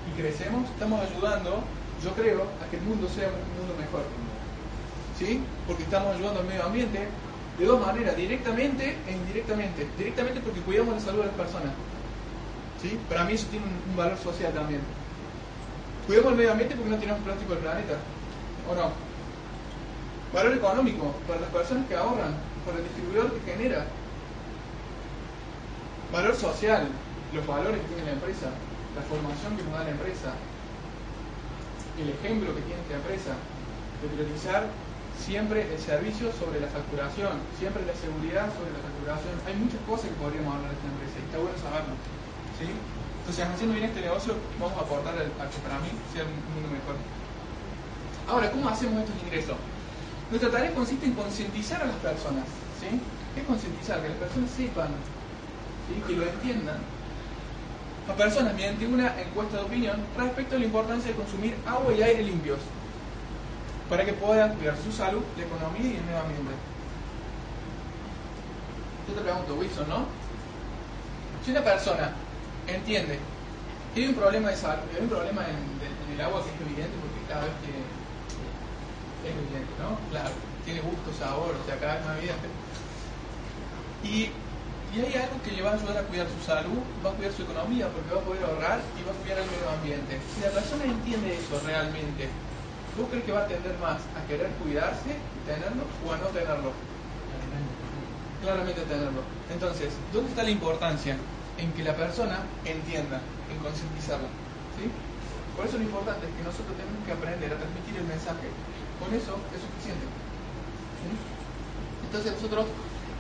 [0.07, 1.65] y crecemos, estamos ayudando,
[2.03, 4.03] yo creo, a que el mundo sea un mundo mejor.
[5.19, 5.41] ¿Sí?
[5.67, 7.09] Porque estamos ayudando al medio ambiente
[7.59, 9.89] de dos maneras, directamente e indirectamente.
[9.99, 11.73] Directamente porque cuidamos la salud de las personas.
[12.81, 12.99] ¿Sí?
[13.09, 14.81] Para mí eso tiene un, valor social también.
[16.07, 17.95] Cuidamos el medio ambiente porque no tenemos plástico del planeta.
[18.71, 18.91] ¿O no?
[20.33, 22.35] Valor económico para las personas que ahorran,
[22.65, 23.87] para el distribuidor que genera.
[26.13, 26.89] Valor social,
[27.33, 28.53] los valores que tiene la empresa,
[28.95, 30.37] la formación que nos da la empresa,
[31.99, 33.33] el ejemplo que tiene esta empresa,
[34.03, 34.69] de priorizar
[35.17, 39.35] siempre el servicio sobre la facturación, siempre la seguridad sobre la facturación.
[39.47, 41.95] Hay muchas cosas que podríamos hablar de esta empresa y está bueno saberlo.
[42.59, 42.69] ¿sí?
[43.23, 46.69] Entonces, haciendo bien este negocio, vamos a aportar a que para mí sea un mundo
[46.75, 46.99] mejor.
[48.27, 49.57] Ahora, ¿cómo hacemos estos ingresos?
[50.33, 52.47] Nuestra tarea consiste en concientizar a las personas.
[52.81, 52.89] ¿sí?
[53.35, 54.01] ¿Qué es concientizar?
[54.01, 54.89] Que las personas sepan,
[55.87, 56.03] ¿sí?
[56.07, 56.79] que lo entiendan.
[58.09, 62.03] A personas mediante una encuesta de opinión respecto a la importancia de consumir agua y
[62.03, 62.61] aire limpios
[63.91, 66.57] para que puedan cuidar su salud, la economía y el medio ambiente.
[69.07, 70.07] Yo te pregunto, Wilson, ¿no?
[71.45, 72.13] Si una persona
[72.67, 73.19] entiende
[73.95, 75.61] que hay un problema de salud, hay un problema en,
[76.09, 78.02] en el agua que es evidente porque cada vez que
[79.79, 79.99] ¿no?
[80.11, 82.49] Claro, tiene gusto, sabor, o sea, cada vez más evidente.
[84.03, 84.31] Y,
[84.93, 87.33] y hay algo que le va a ayudar a cuidar su salud, va a cuidar
[87.33, 90.19] su economía porque va a poder ahorrar y va a cuidar el medio ambiente.
[90.35, 92.29] Si la persona entiende eso realmente,
[92.99, 95.15] ¿vos crees que va a tender más a querer cuidarse
[95.47, 96.73] tenerlo o a no tenerlo?
[98.43, 99.23] Claramente tenerlo.
[99.53, 101.17] Entonces, ¿dónde está la importancia?
[101.59, 104.27] En que la persona entienda, en concientizarla.
[104.75, 104.91] ¿sí?
[105.57, 108.49] Por eso lo importante es que nosotros tenemos que aprender a transmitir el mensaje.
[109.03, 110.07] Con eso es suficiente.
[112.07, 112.67] Entonces nosotros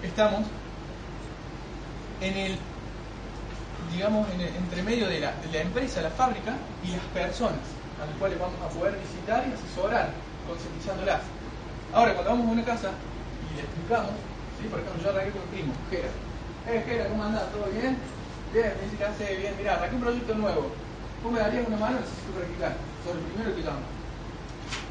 [0.02, 0.42] estamos
[2.20, 2.58] en el,
[3.92, 7.58] digamos, en el entremedio de la, de la empresa, la fábrica y las personas
[8.02, 10.10] a las cuales vamos a poder visitar y asesorar,
[10.46, 11.22] concientizándolas.
[11.94, 14.10] Ahora, cuando vamos a una casa y le explicamos,
[14.58, 14.66] ¿sí?
[14.66, 16.10] por ejemplo, yo arranqué con mi primo, Jera.
[16.66, 17.46] Eh, Jera, ¿cómo andás?
[17.52, 17.96] ¿Todo bien?
[18.52, 19.54] Bien, me dice que hace bien.
[19.56, 20.70] Mira, arranqué un proyecto nuevo.
[21.22, 22.00] ¿Vos me darías una mano?
[22.00, 22.74] Necesito practicar.
[23.04, 23.86] Sobre el primero que llamo.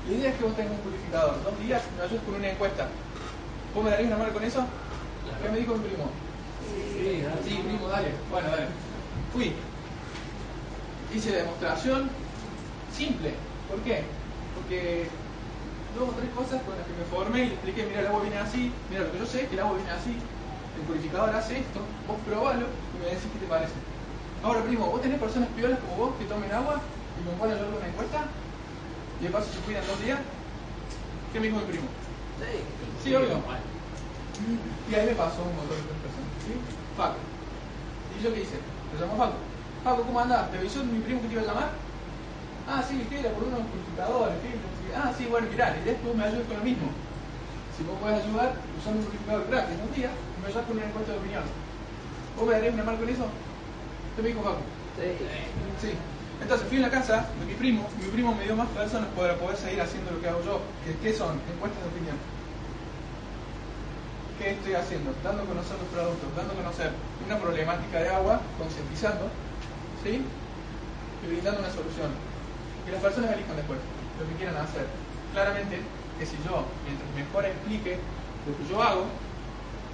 [0.08, 1.44] La idea es que vos tengas un purificador.
[1.44, 2.88] Dos días me ayudes con una encuesta.
[3.76, 4.66] ¿Vos me darías una mano con eso?
[5.42, 6.10] ¿Qué me dijo mi primo?
[6.68, 8.10] Sí, sí, primo, dale.
[8.32, 8.68] Bueno, dale.
[9.32, 9.54] Fui.
[11.14, 12.10] Hice demostración
[12.96, 13.34] simple.
[13.70, 14.04] ¿Por qué?
[14.56, 15.08] Porque
[15.98, 18.22] dos o tres cosas con las que me formé y le expliqué, mira, el agua
[18.22, 20.16] viene así, mira, lo que yo sé es que el agua viene así,
[20.78, 23.74] el purificador hace esto, vos probalo y me decís qué te parece.
[24.44, 26.82] Ahora, primo, ¿vos tenés personas piolas como vos que tomen agua
[27.20, 28.24] y con cuál ayudar una encuesta?
[29.22, 30.18] Y de paso se cuidan dos días.
[31.32, 31.88] ¿Qué me dijo mi primo?
[33.04, 33.38] Sí, obvio.
[34.90, 36.34] Y ahí me pasó un montón de personas.
[36.42, 36.58] ¿sí?
[36.98, 37.22] Paco.
[38.18, 38.58] ¿Y yo qué hice?
[38.58, 39.38] Lo llamó Paco.
[39.84, 40.50] Paco, ¿cómo andás?
[40.50, 41.70] ¿Te avisó mi primo que te iba a llamar?
[42.66, 44.42] Ah, sí, que era por unos purificadores.
[44.42, 44.90] sí.
[44.98, 46.90] Ah, sí, bueno, mirá, la idea es que vos me ayudes con lo mismo.
[47.78, 50.10] Si vos podés ayudar usando un purificador gratis un día,
[50.42, 51.44] me ayudás con una encuesta de opinión.
[52.38, 53.26] ¿Vos me darías una mano con eso?
[54.16, 54.66] ¿Qué me dijo Paco?
[55.78, 55.94] Sí.
[56.42, 59.36] Entonces fui a la casa de mi primo, mi primo me dio más personas para
[59.36, 60.62] poder seguir haciendo lo que hago yo.
[61.02, 61.40] ¿Qué, son?
[61.54, 62.18] Encuestas de opinión.
[64.42, 65.14] ¿qué estoy haciendo?
[65.24, 66.90] Dando a conocer los productos, dando a conocer
[67.26, 69.30] una problemática de agua, concientizando,
[70.02, 70.26] ¿sí?
[71.22, 72.10] Y brindando una solución.
[72.86, 73.78] Que las personas elijan después
[74.18, 74.90] lo que quieran hacer.
[75.34, 75.86] Claramente,
[76.18, 78.02] que si yo, mientras mejor explique
[78.50, 79.06] lo que yo hago,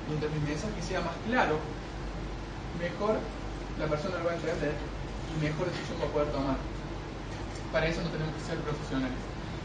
[0.08, 1.60] mientras mi mensaje sea más claro,
[2.80, 3.20] mejor
[3.76, 4.72] la persona lo va a entender
[5.42, 6.58] mejor decisión va a poder tomar.
[7.72, 9.18] Para eso no tenemos que ser profesionales.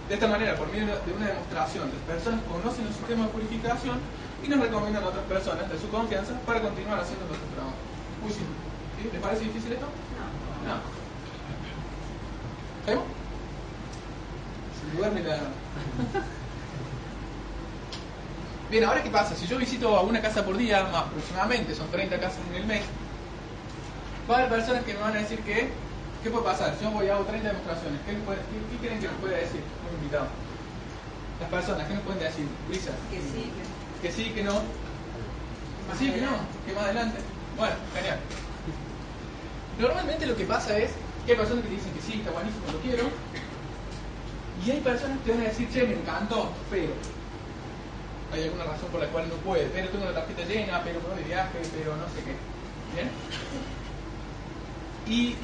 [0.08, 3.98] De esta manera, por medio de una demostración, las personas conocen el sistema de purificación
[4.42, 7.76] y nos recomiendan a otras personas de su confianza para continuar haciendo nuestro trabajo.
[8.20, 8.54] Muy simple.
[8.98, 9.08] ¿Sí?
[9.12, 9.86] ¿Les parece difícil esto?
[9.86, 10.82] No.
[12.84, 13.06] ¿Seguimos?
[14.78, 15.38] Se duerme la...
[18.70, 19.36] Bien, ahora qué pasa?
[19.36, 22.66] Si yo visito a una casa por día, más aproximadamente, son 30 casas en el
[22.66, 22.82] mes,
[24.30, 25.68] va a haber personas que me van a decir que,
[26.22, 26.74] ¿qué puede pasar?
[26.78, 29.36] Si yo voy a hago 30 demostraciones, ¿qué, puede, qué, qué creen que nos puede
[29.40, 30.26] decir un invitado?
[31.40, 32.46] Las personas, ¿qué nos pueden decir?
[32.68, 32.92] Brisa.
[33.10, 34.62] Que sí, que, Que sí, que no.
[35.90, 36.30] Que sí, que no.
[36.66, 37.18] Que más adelante.
[37.56, 38.18] Bueno, genial.
[39.78, 40.92] Normalmente lo que pasa es
[41.26, 43.04] que hay personas que te dicen que sí, está buenísimo, lo quiero.
[44.64, 46.92] Y hay personas que te van a decir, che, me encantó, pero
[48.32, 51.08] hay alguna razón por la cual no puede, pero tengo la tarjeta llena, pero me
[51.08, 52.36] voy de viaje, pero no sé qué.
[52.94, 53.10] ¿Bien?
[55.06, 55.36] Y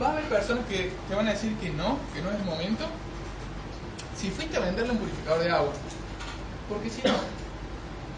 [0.00, 2.44] va a haber personas que te van a decir que no, que no es el
[2.44, 2.84] momento,
[4.16, 5.72] si fuiste a venderle un purificador de agua.
[6.68, 7.14] Porque si no,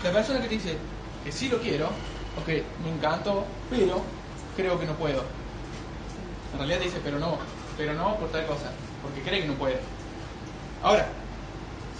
[0.02, 0.76] la persona que te dice
[1.24, 2.48] que sí lo quiero, ok,
[2.84, 4.02] me encantó, pero
[4.56, 5.22] creo que no puedo.
[6.52, 7.38] En realidad te dice, pero no,
[7.76, 8.70] pero no por tal cosa,
[9.02, 9.80] porque cree que no puede.
[10.82, 11.08] Ahora,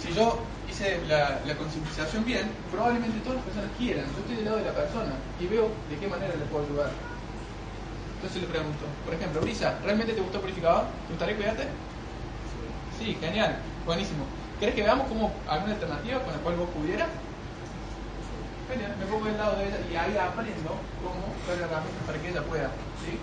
[0.01, 0.39] si yo
[0.69, 4.05] hice la, la concientización bien, probablemente todas las personas quieran.
[4.13, 7.08] Yo estoy del lado de la persona y veo de qué manera le puedo ayudar.
[8.19, 10.83] Entonces le pregunto, por ejemplo, Brisa, ¿realmente te gustó purificador?
[11.07, 11.63] ¿Te gustaría cuidarte?
[12.99, 13.55] Sí, genial,
[13.85, 14.27] buenísimo.
[14.59, 17.07] ¿Querés que veamos como alguna alternativa con la cual vos pudieras?
[18.67, 22.27] Genial, me pongo del lado de ella y ahí aprendo cómo dar herramientas para que
[22.27, 22.67] ella pueda.
[23.07, 23.15] ¿sí?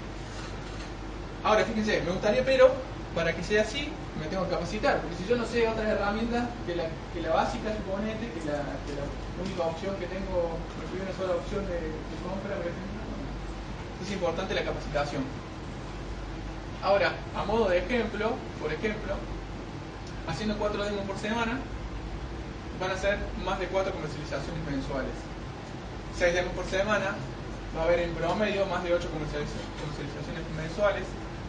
[1.45, 2.73] Ahora, fíjense, me gustaría, pero
[3.15, 6.49] para que sea así, me tengo que capacitar, porque si yo no sé otras herramientas
[6.65, 9.05] que la, que la básica, suponete, que la, que la
[9.45, 12.96] única opción que tengo, me una sola opción de, de compra, por ejemplo,
[14.03, 15.25] es importante la capacitación.
[16.83, 19.15] Ahora, a modo de ejemplo, por ejemplo,
[20.29, 21.59] haciendo cuatro demos por semana,
[22.81, 25.17] van a ser más de cuatro comercializaciones mensuales.
[26.17, 27.17] Seis demos por semana,
[27.77, 31.05] va a haber en promedio más de ocho comercializaciones mensuales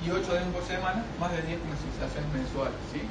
[0.06, 2.78] y 8 demos por semana, más de 10 comercializaciones mensuales.
[2.94, 3.02] ¿sí?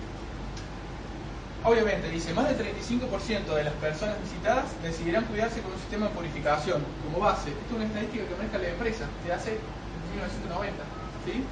[1.67, 6.15] Obviamente, dice, más del 35% de las personas visitadas decidirán cuidarse con un sistema de
[6.15, 7.51] purificación como base.
[7.51, 9.59] Esto es una estadística que maneja la empresa de hace
[10.15, 10.79] 1990.
[11.27, 11.43] ¿sí?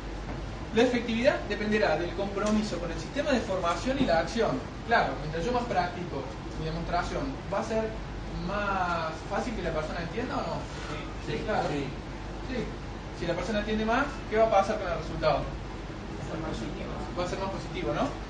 [0.77, 4.61] La efectividad dependerá del compromiso con el sistema de formación y la acción.
[4.87, 6.23] Claro, mientras yo más practico
[6.61, 7.91] mi demostración, ¿va a ser
[8.47, 10.57] más fácil que la persona entienda o no?
[11.27, 11.67] Sí, Sí, claro.
[11.69, 11.91] Sí.
[12.55, 12.63] Sí.
[13.19, 15.43] Si la persona entiende más, ¿qué va a pasar con el resultado?
[16.31, 16.95] son más positivos.
[17.19, 18.24] Va a ser más positivo, ¿no?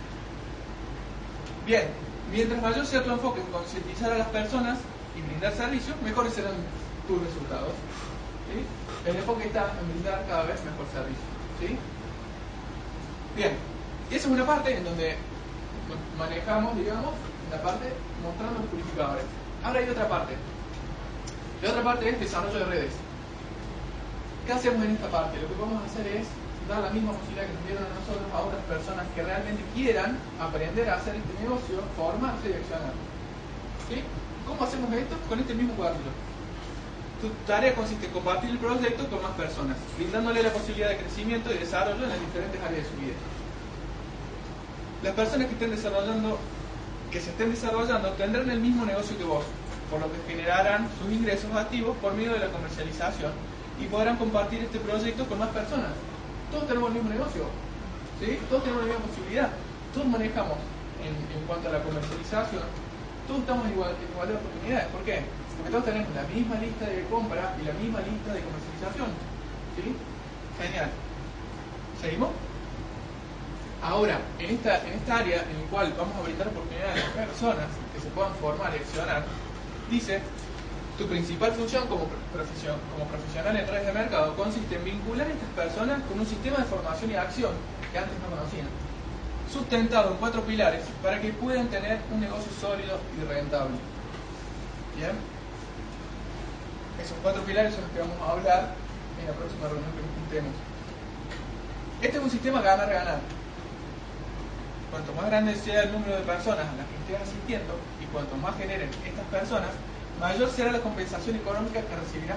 [1.66, 1.88] Bien,
[2.30, 4.78] mientras mayor sea tu enfoque en concientizar a las personas
[5.16, 6.52] y brindar servicios, mejores serán
[7.08, 7.72] tus resultados.
[9.06, 11.24] El enfoque está en brindar cada vez mejor servicio.
[13.34, 13.52] Bien,
[14.10, 15.16] y esa es una parte en donde
[16.18, 17.14] manejamos, digamos,
[17.50, 17.92] la parte
[18.22, 19.24] mostrando los purificadores.
[19.64, 20.34] Ahora hay otra parte.
[21.62, 22.92] La otra parte es desarrollo de redes.
[24.46, 25.40] ¿Qué hacemos en esta parte?
[25.40, 26.26] Lo que vamos a hacer es
[26.68, 30.16] dar la misma posibilidad que nos dieron a nosotros a otras personas que realmente quieran
[30.40, 32.94] aprender a hacer este negocio, formarse y accionar.
[33.88, 34.00] ¿Sí?
[34.46, 35.16] ¿Cómo hacemos esto?
[35.28, 36.08] Con este mismo cuadrito.
[37.20, 41.52] Tu tarea consiste en compartir el proyecto con más personas, brindándole la posibilidad de crecimiento
[41.52, 43.16] y desarrollo en las diferentes áreas de su vida.
[45.02, 46.38] Las personas que estén desarrollando,
[47.10, 49.44] que se estén desarrollando, tendrán el mismo negocio que vos,
[49.90, 53.32] por lo que generarán sus ingresos activos por medio de la comercialización
[53.80, 55.92] y podrán compartir este proyecto con más personas.
[56.54, 57.50] Todos tenemos el mismo negocio,
[58.22, 58.38] ¿sí?
[58.48, 59.50] todos tenemos la misma posibilidad,
[59.90, 60.54] todos manejamos
[61.02, 62.62] en, cuanto a la comercialización,
[63.26, 64.86] todos estamos en igual, igualdad de oportunidades.
[64.94, 65.26] ¿Por qué?
[65.58, 69.10] Porque todos tenemos la misma lista de compra y la misma lista de comercialización.
[69.74, 69.98] ¿Sí?
[70.62, 70.90] Genial.
[71.98, 72.30] ¿Seguimos?
[73.82, 77.34] Ahora, en esta, en esta área en la cual vamos a brindar oportunidades a las
[77.34, 79.26] personas que se puedan formar y accionar,
[79.90, 80.22] dice,
[80.98, 85.30] tu principal función como, profesion- como profesional en redes de mercado consiste en vincular a
[85.30, 87.52] estas personas con un sistema de formación y acción
[87.92, 88.68] que antes no conocían,
[89.52, 93.76] sustentado en cuatro pilares para que puedan tener un negocio sólido y rentable.
[94.96, 95.12] ¿Bien?
[97.02, 98.74] Esos cuatro pilares son los que vamos a hablar
[99.20, 100.52] en la próxima reunión que nos juntemos.
[102.02, 103.18] Este es un sistema ganar-ganar.
[104.90, 108.36] Cuanto más grande sea el número de personas a las que estés asistiendo y cuanto
[108.36, 109.70] más generen estas personas,
[110.24, 112.36] mayor será la compensación económica que recibirá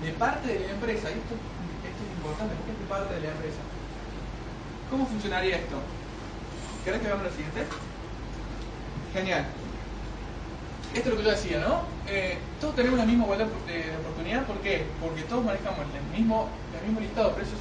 [0.00, 1.10] de parte de la empresa.
[1.10, 3.62] Y esto, es importante, porque es de parte de la empresa.
[4.90, 5.76] ¿Cómo funcionaría esto?
[6.84, 7.66] ¿Querés que veamos lo siguiente?
[9.12, 9.44] Genial.
[10.94, 11.82] Esto es lo que yo decía, ¿no?
[12.06, 14.86] Eh, todos tenemos la misma igualdad de, oportunidad, ¿por qué?
[15.00, 16.48] Porque todos manejamos el mismo,
[16.78, 17.58] el mismo listado de precios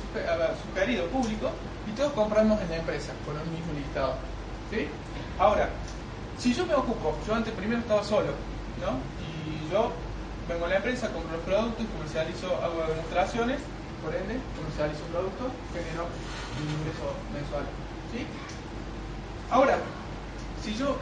[0.65, 1.49] sugerido público
[1.87, 4.13] y todos compramos en la empresa con el mismo listado.
[4.71, 4.87] ¿Sí?
[5.37, 5.69] Ahora,
[6.37, 8.33] si yo me ocupo, yo antes primero estaba solo,
[8.81, 8.99] ¿no?
[9.21, 9.91] Y yo
[10.47, 13.59] vengo a la empresa, compro los productos, comercializo, hago demostraciones,
[14.03, 17.65] por ende, comercializo productos, genero un ingreso mensual.
[18.11, 18.25] ¿Sí?
[19.51, 19.77] Ahora,
[20.63, 20.97] si yo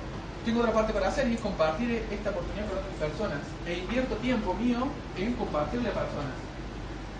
[0.48, 3.40] tengo otra parte para hacer y es compartir esta oportunidad con otras personas.
[3.66, 6.40] E invierto tiempo mío en compartirle a personas.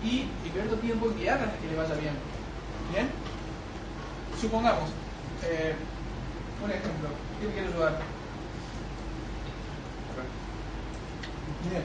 [0.02, 2.14] Y invierto tiempo en guiar a que le vaya bien.
[2.90, 3.10] ¿Bien?
[4.40, 4.88] Supongamos,
[5.44, 5.74] eh,
[6.64, 7.08] un ejemplo.
[7.38, 7.98] ¿Quién quiere ayudar?
[11.68, 11.84] Bien.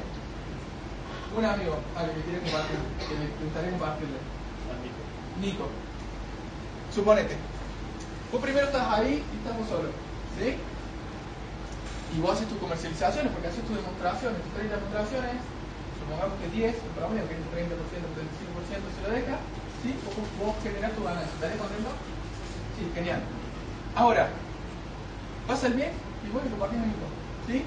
[1.37, 4.17] Un amigo al que quiere compartir, que le gustaría compartirle.
[5.41, 5.67] Nico.
[6.93, 7.35] Suponete.
[8.31, 9.91] Vos primero estás ahí y estamos solos.
[10.37, 10.57] ¿Sí?
[12.13, 15.33] y vos haces tus comercializaciones, porque haces tus demostraciones, tus 30 demostraciones,
[15.97, 18.29] supongamos que 10, el promedio, que es el 30%, el
[18.77, 19.35] 35% se lo deja,
[19.81, 19.89] ¿sí?
[20.05, 21.33] vos, vos generás tu ganancia.
[21.33, 21.89] ¿Estaré contento?
[22.77, 23.21] Sí, genial.
[23.97, 24.29] Ahora,
[25.47, 25.91] pasa el bien
[26.21, 27.07] y vos lo compartís Nico,
[27.49, 27.65] ¿sí?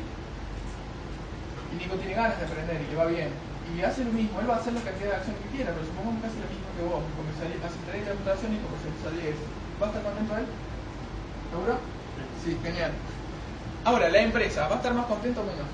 [1.77, 3.29] Y Nico tiene ganas de aprender y le va bien.
[3.77, 5.85] Y hace lo mismo, él va a hacer la cantidad de acción que quiera, pero
[5.85, 9.37] supongamos que hace lo mismo que vos, hace 30 demostraciones y comercializa 10.
[9.77, 10.47] ¿Va a estar contento él?
[11.53, 11.75] ¿Seguro?
[12.41, 12.93] Sí, genial.
[13.85, 15.69] Ahora, la empresa, ¿va a estar más contenta o menos?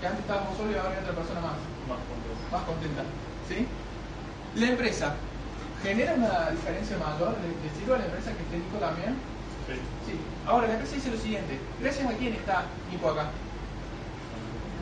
[0.00, 1.58] Que antes estábamos solos y ahora hay otra persona más.
[1.84, 2.42] Más contenta.
[2.56, 3.02] Más contenta.
[3.50, 3.58] ¿Sí?
[4.56, 5.14] La empresa,
[5.82, 7.36] ¿genera una diferencia mayor?
[7.36, 9.12] ¿Le sirve a la empresa que esté Nico también?
[9.68, 9.76] Sí.
[10.08, 10.14] Sí.
[10.48, 11.60] Ahora, la empresa dice lo siguiente.
[11.82, 13.28] Gracias a quién está Nico acá.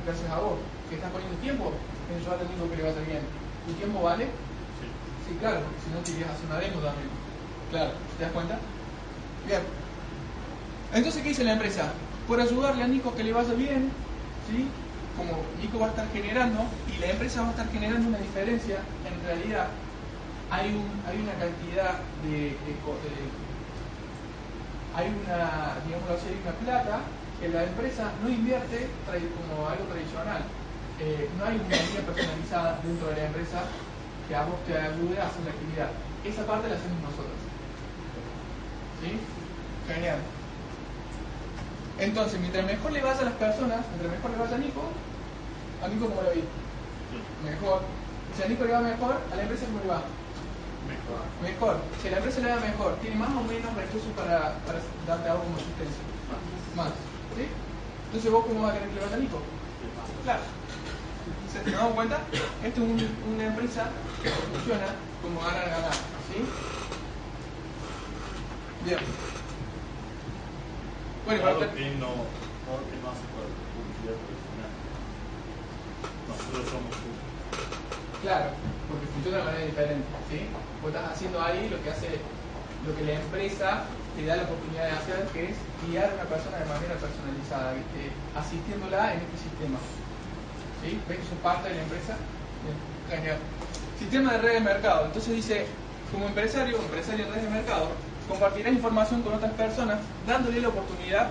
[0.04, 1.72] Gracias a vos, que estás poniendo tiempo
[2.10, 3.22] en ayudar al Nico que le vaya bien.
[3.66, 4.24] ¿Tu tiempo vale?
[4.24, 4.86] Sí.
[5.28, 7.08] Sí, claro, porque si no te irías a hacer una demo también.
[7.70, 8.58] Claro, ¿te das cuenta?
[9.46, 9.62] Bien.
[10.92, 11.92] Entonces, ¿qué dice la empresa?
[12.26, 13.90] por ayudarle a Nico que le vaya bien,
[14.48, 14.66] ¿sí?
[15.16, 18.78] como Nico va a estar generando y la empresa va a estar generando una diferencia,
[19.04, 19.66] en realidad
[20.50, 22.56] hay, un, hay una cantidad de,
[24.96, 27.00] hay una, digamos así, una plata
[27.44, 30.40] que la empresa no invierte como algo tradicional.
[30.96, 33.68] Eh, no hay una línea personalizada dentro de la empresa
[34.28, 35.90] que a vos te ayude a hacer la actividad.
[36.24, 37.36] Esa parte la hacemos nosotros.
[39.04, 39.20] ¿Sí?
[39.92, 40.24] Genial.
[42.00, 44.82] Entonces, mientras mejor le vaya a las personas, mientras mejor le vaya a Nico,
[45.84, 46.48] a Nico como lo vi.
[47.44, 47.84] Mejor.
[48.32, 50.00] Si a Nico le va mejor, a la empresa cómo le va.
[50.88, 51.20] Mejor.
[51.44, 51.74] Mejor.
[52.00, 55.28] Si a la empresa le va mejor, tiene más o menos recursos para, para darte
[55.28, 56.00] algo como asistencia.
[56.72, 57.13] Más.
[57.36, 57.44] ¿Sí?
[58.06, 59.38] Entonces vos cómo vas a querer que le vaya a Nico.
[60.22, 60.42] Claro.
[61.52, 62.18] ¿Se te damos cuenta?
[62.62, 62.88] Esto es
[63.34, 63.90] una empresa
[64.22, 64.86] que funciona
[65.22, 65.94] como ganar ganar.
[66.30, 66.38] ¿Sí?
[68.84, 68.98] Bien.
[71.26, 72.10] Bueno, Claro que no,
[72.68, 74.72] claro que no hace publicidad profesional.
[76.28, 76.92] Nosotros somos
[78.22, 78.50] Claro,
[78.88, 80.38] porque funciona de manera diferente, ¿sí?
[80.82, 82.08] Vos estás haciendo ahí lo que hace,
[82.86, 83.84] lo que la empresa
[84.16, 85.56] te da la oportunidad de hacer, que es
[85.86, 88.14] guiar a una persona de manera personalizada, ¿viste?
[88.36, 89.78] asistiéndola en este sistema.
[90.82, 91.00] ¿Sí?
[91.08, 92.14] ¿Ves que sos parte de la empresa?
[93.10, 93.38] Bien.
[93.98, 95.06] Sistema de red de mercado.
[95.06, 95.66] Entonces dice,
[96.12, 97.88] como empresario, empresario en red de mercado,
[98.28, 101.30] compartirás información con otras personas, dándole la oportunidad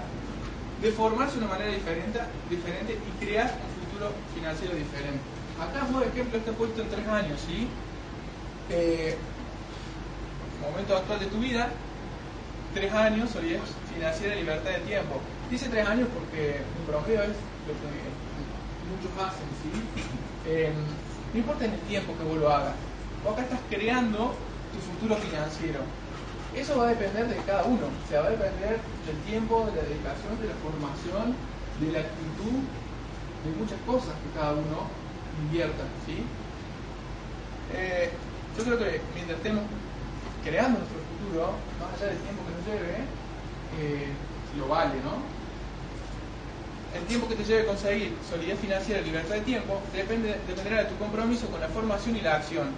[0.81, 2.19] de formarse de una manera diferente,
[2.49, 5.23] diferente y crear un futuro financiero diferente.
[5.61, 7.67] Acá, por ejemplo, está puesto en tres años, ¿sí?
[8.69, 9.15] Eh,
[10.61, 11.69] momento actual de tu vida,
[12.73, 13.61] tres años, solidez
[13.93, 15.21] financiera libertad de tiempo.
[15.49, 17.89] Dice tres años porque en promedio es lo que
[18.89, 19.71] muchos hacen, ¿sí?
[20.45, 20.73] Eh,
[21.33, 22.73] no importa en el tiempo que vos lo hagas,
[23.23, 24.35] vos acá estás creando
[24.73, 25.79] tu futuro financiero.
[26.55, 29.81] Eso va a depender de cada uno, o sea, va a depender del tiempo, de
[29.81, 31.33] la dedicación, de la formación,
[31.81, 32.61] de la actitud,
[33.41, 34.85] de muchas cosas que cada uno
[35.41, 36.21] invierta, ¿sí?
[37.73, 38.11] Eh,
[38.57, 39.63] yo creo que mientras estemos
[40.43, 43.05] creando nuestro futuro, más allá del tiempo lleve,
[43.79, 44.07] eh,
[44.57, 45.21] lo vale, ¿no?
[46.97, 50.89] El tiempo que te lleve conseguir solidez financiera y libertad de tiempo depende, dependerá de
[50.89, 52.69] tu compromiso con la formación y la acción.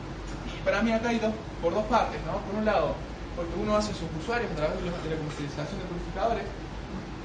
[0.48, 2.40] Y para mí acá hay dos, por dos partes, ¿no?
[2.40, 2.96] Por un lado,
[3.36, 6.46] porque uno hace sus usuarios a través de la comercialización de purificadores,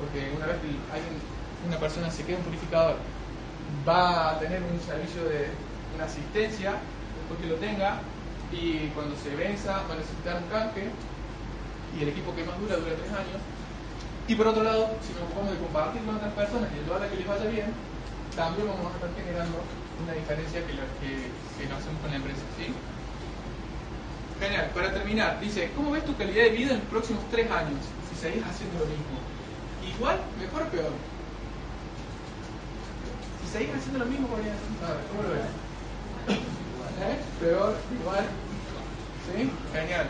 [0.03, 1.15] porque una vez que alguien,
[1.67, 2.97] una persona se queda un purificador,
[3.87, 5.47] va a tener un servicio de
[5.95, 6.75] una asistencia
[7.21, 8.01] después que lo tenga
[8.51, 10.91] y cuando se venza va a necesitar un canje
[11.99, 13.41] y el equipo que más dura dura tres años.
[14.29, 17.11] Y por otro lado, si nos ocupamos de compartir con otras personas y ayudar a
[17.11, 17.75] que les vaya bien,
[18.37, 19.59] también vamos a estar generando
[20.03, 22.43] una diferencia que lo, que, que hacemos con la empresa.
[22.57, 22.71] ¿sí?
[24.39, 27.83] Genial, para terminar, dice, ¿cómo ves tu calidad de vida en los próximos tres años
[28.09, 29.19] si seguís haciendo lo mismo?
[29.85, 30.93] Igual, mejor o peor.
[33.43, 35.51] Si seguís haciendo lo mismo, ¿cómo lo ves?
[37.01, 37.17] ¿Eh?
[37.41, 38.25] Peor, igual.
[39.27, 39.51] ¿Sí?
[39.73, 40.09] Genial.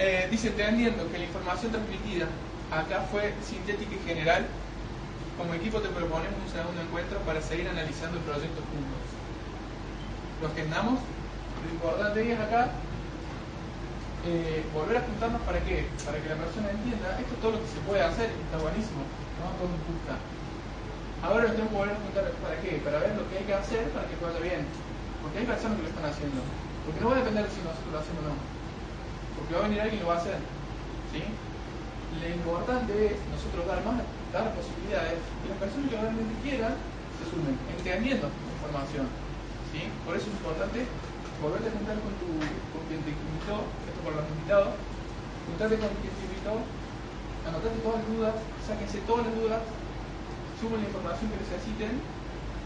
[0.00, 2.24] Eh, dice, entendiendo que la información transmitida
[2.72, 4.48] acá fue sintética y general,
[5.36, 9.04] como equipo te proponemos un segundo encuentro para seguir analizando el proyecto juntos.
[10.40, 11.04] Lo agendamos.
[11.04, 12.72] Lo importante es acá
[14.24, 15.84] eh, volver a juntarnos para qué?
[16.08, 19.04] Para que la persona entienda, esto es todo lo que se puede hacer, está buenísimo,
[19.36, 19.52] ¿no?
[19.60, 20.16] Todo me gusta.
[21.20, 22.80] Ahora nos tenemos que volver a juntar para qué?
[22.80, 24.64] Para ver lo que hay que hacer para que vaya bien.
[25.20, 26.40] Porque hay personas que lo están haciendo.
[26.88, 28.59] Porque no va a depender de si nosotros lo hacemos o no.
[29.40, 30.36] Porque va a venir alguien y lo va a hacer.
[31.08, 31.24] ¿Sí?
[31.24, 36.76] Lo importante es nosotros dar más, dar posibilidades y las personas que realmente quieran
[37.16, 39.08] se sumen, entendiendo la información.
[39.72, 39.88] ¿Sí?
[40.04, 40.84] Por eso es importante
[41.40, 42.28] volverte a juntar con, tu,
[42.76, 44.76] con quien te invitó, esto por los invitados,
[45.48, 46.52] juntarte con quien te invitó,
[47.48, 49.62] anotate todas las dudas, sáquense todas las dudas,
[50.60, 51.92] sumen la información que necesiten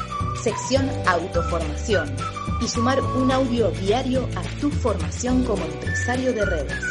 [0.42, 2.16] sección Autoformación,
[2.62, 6.91] y sumar un audio diario a tu formación como empresario de redes.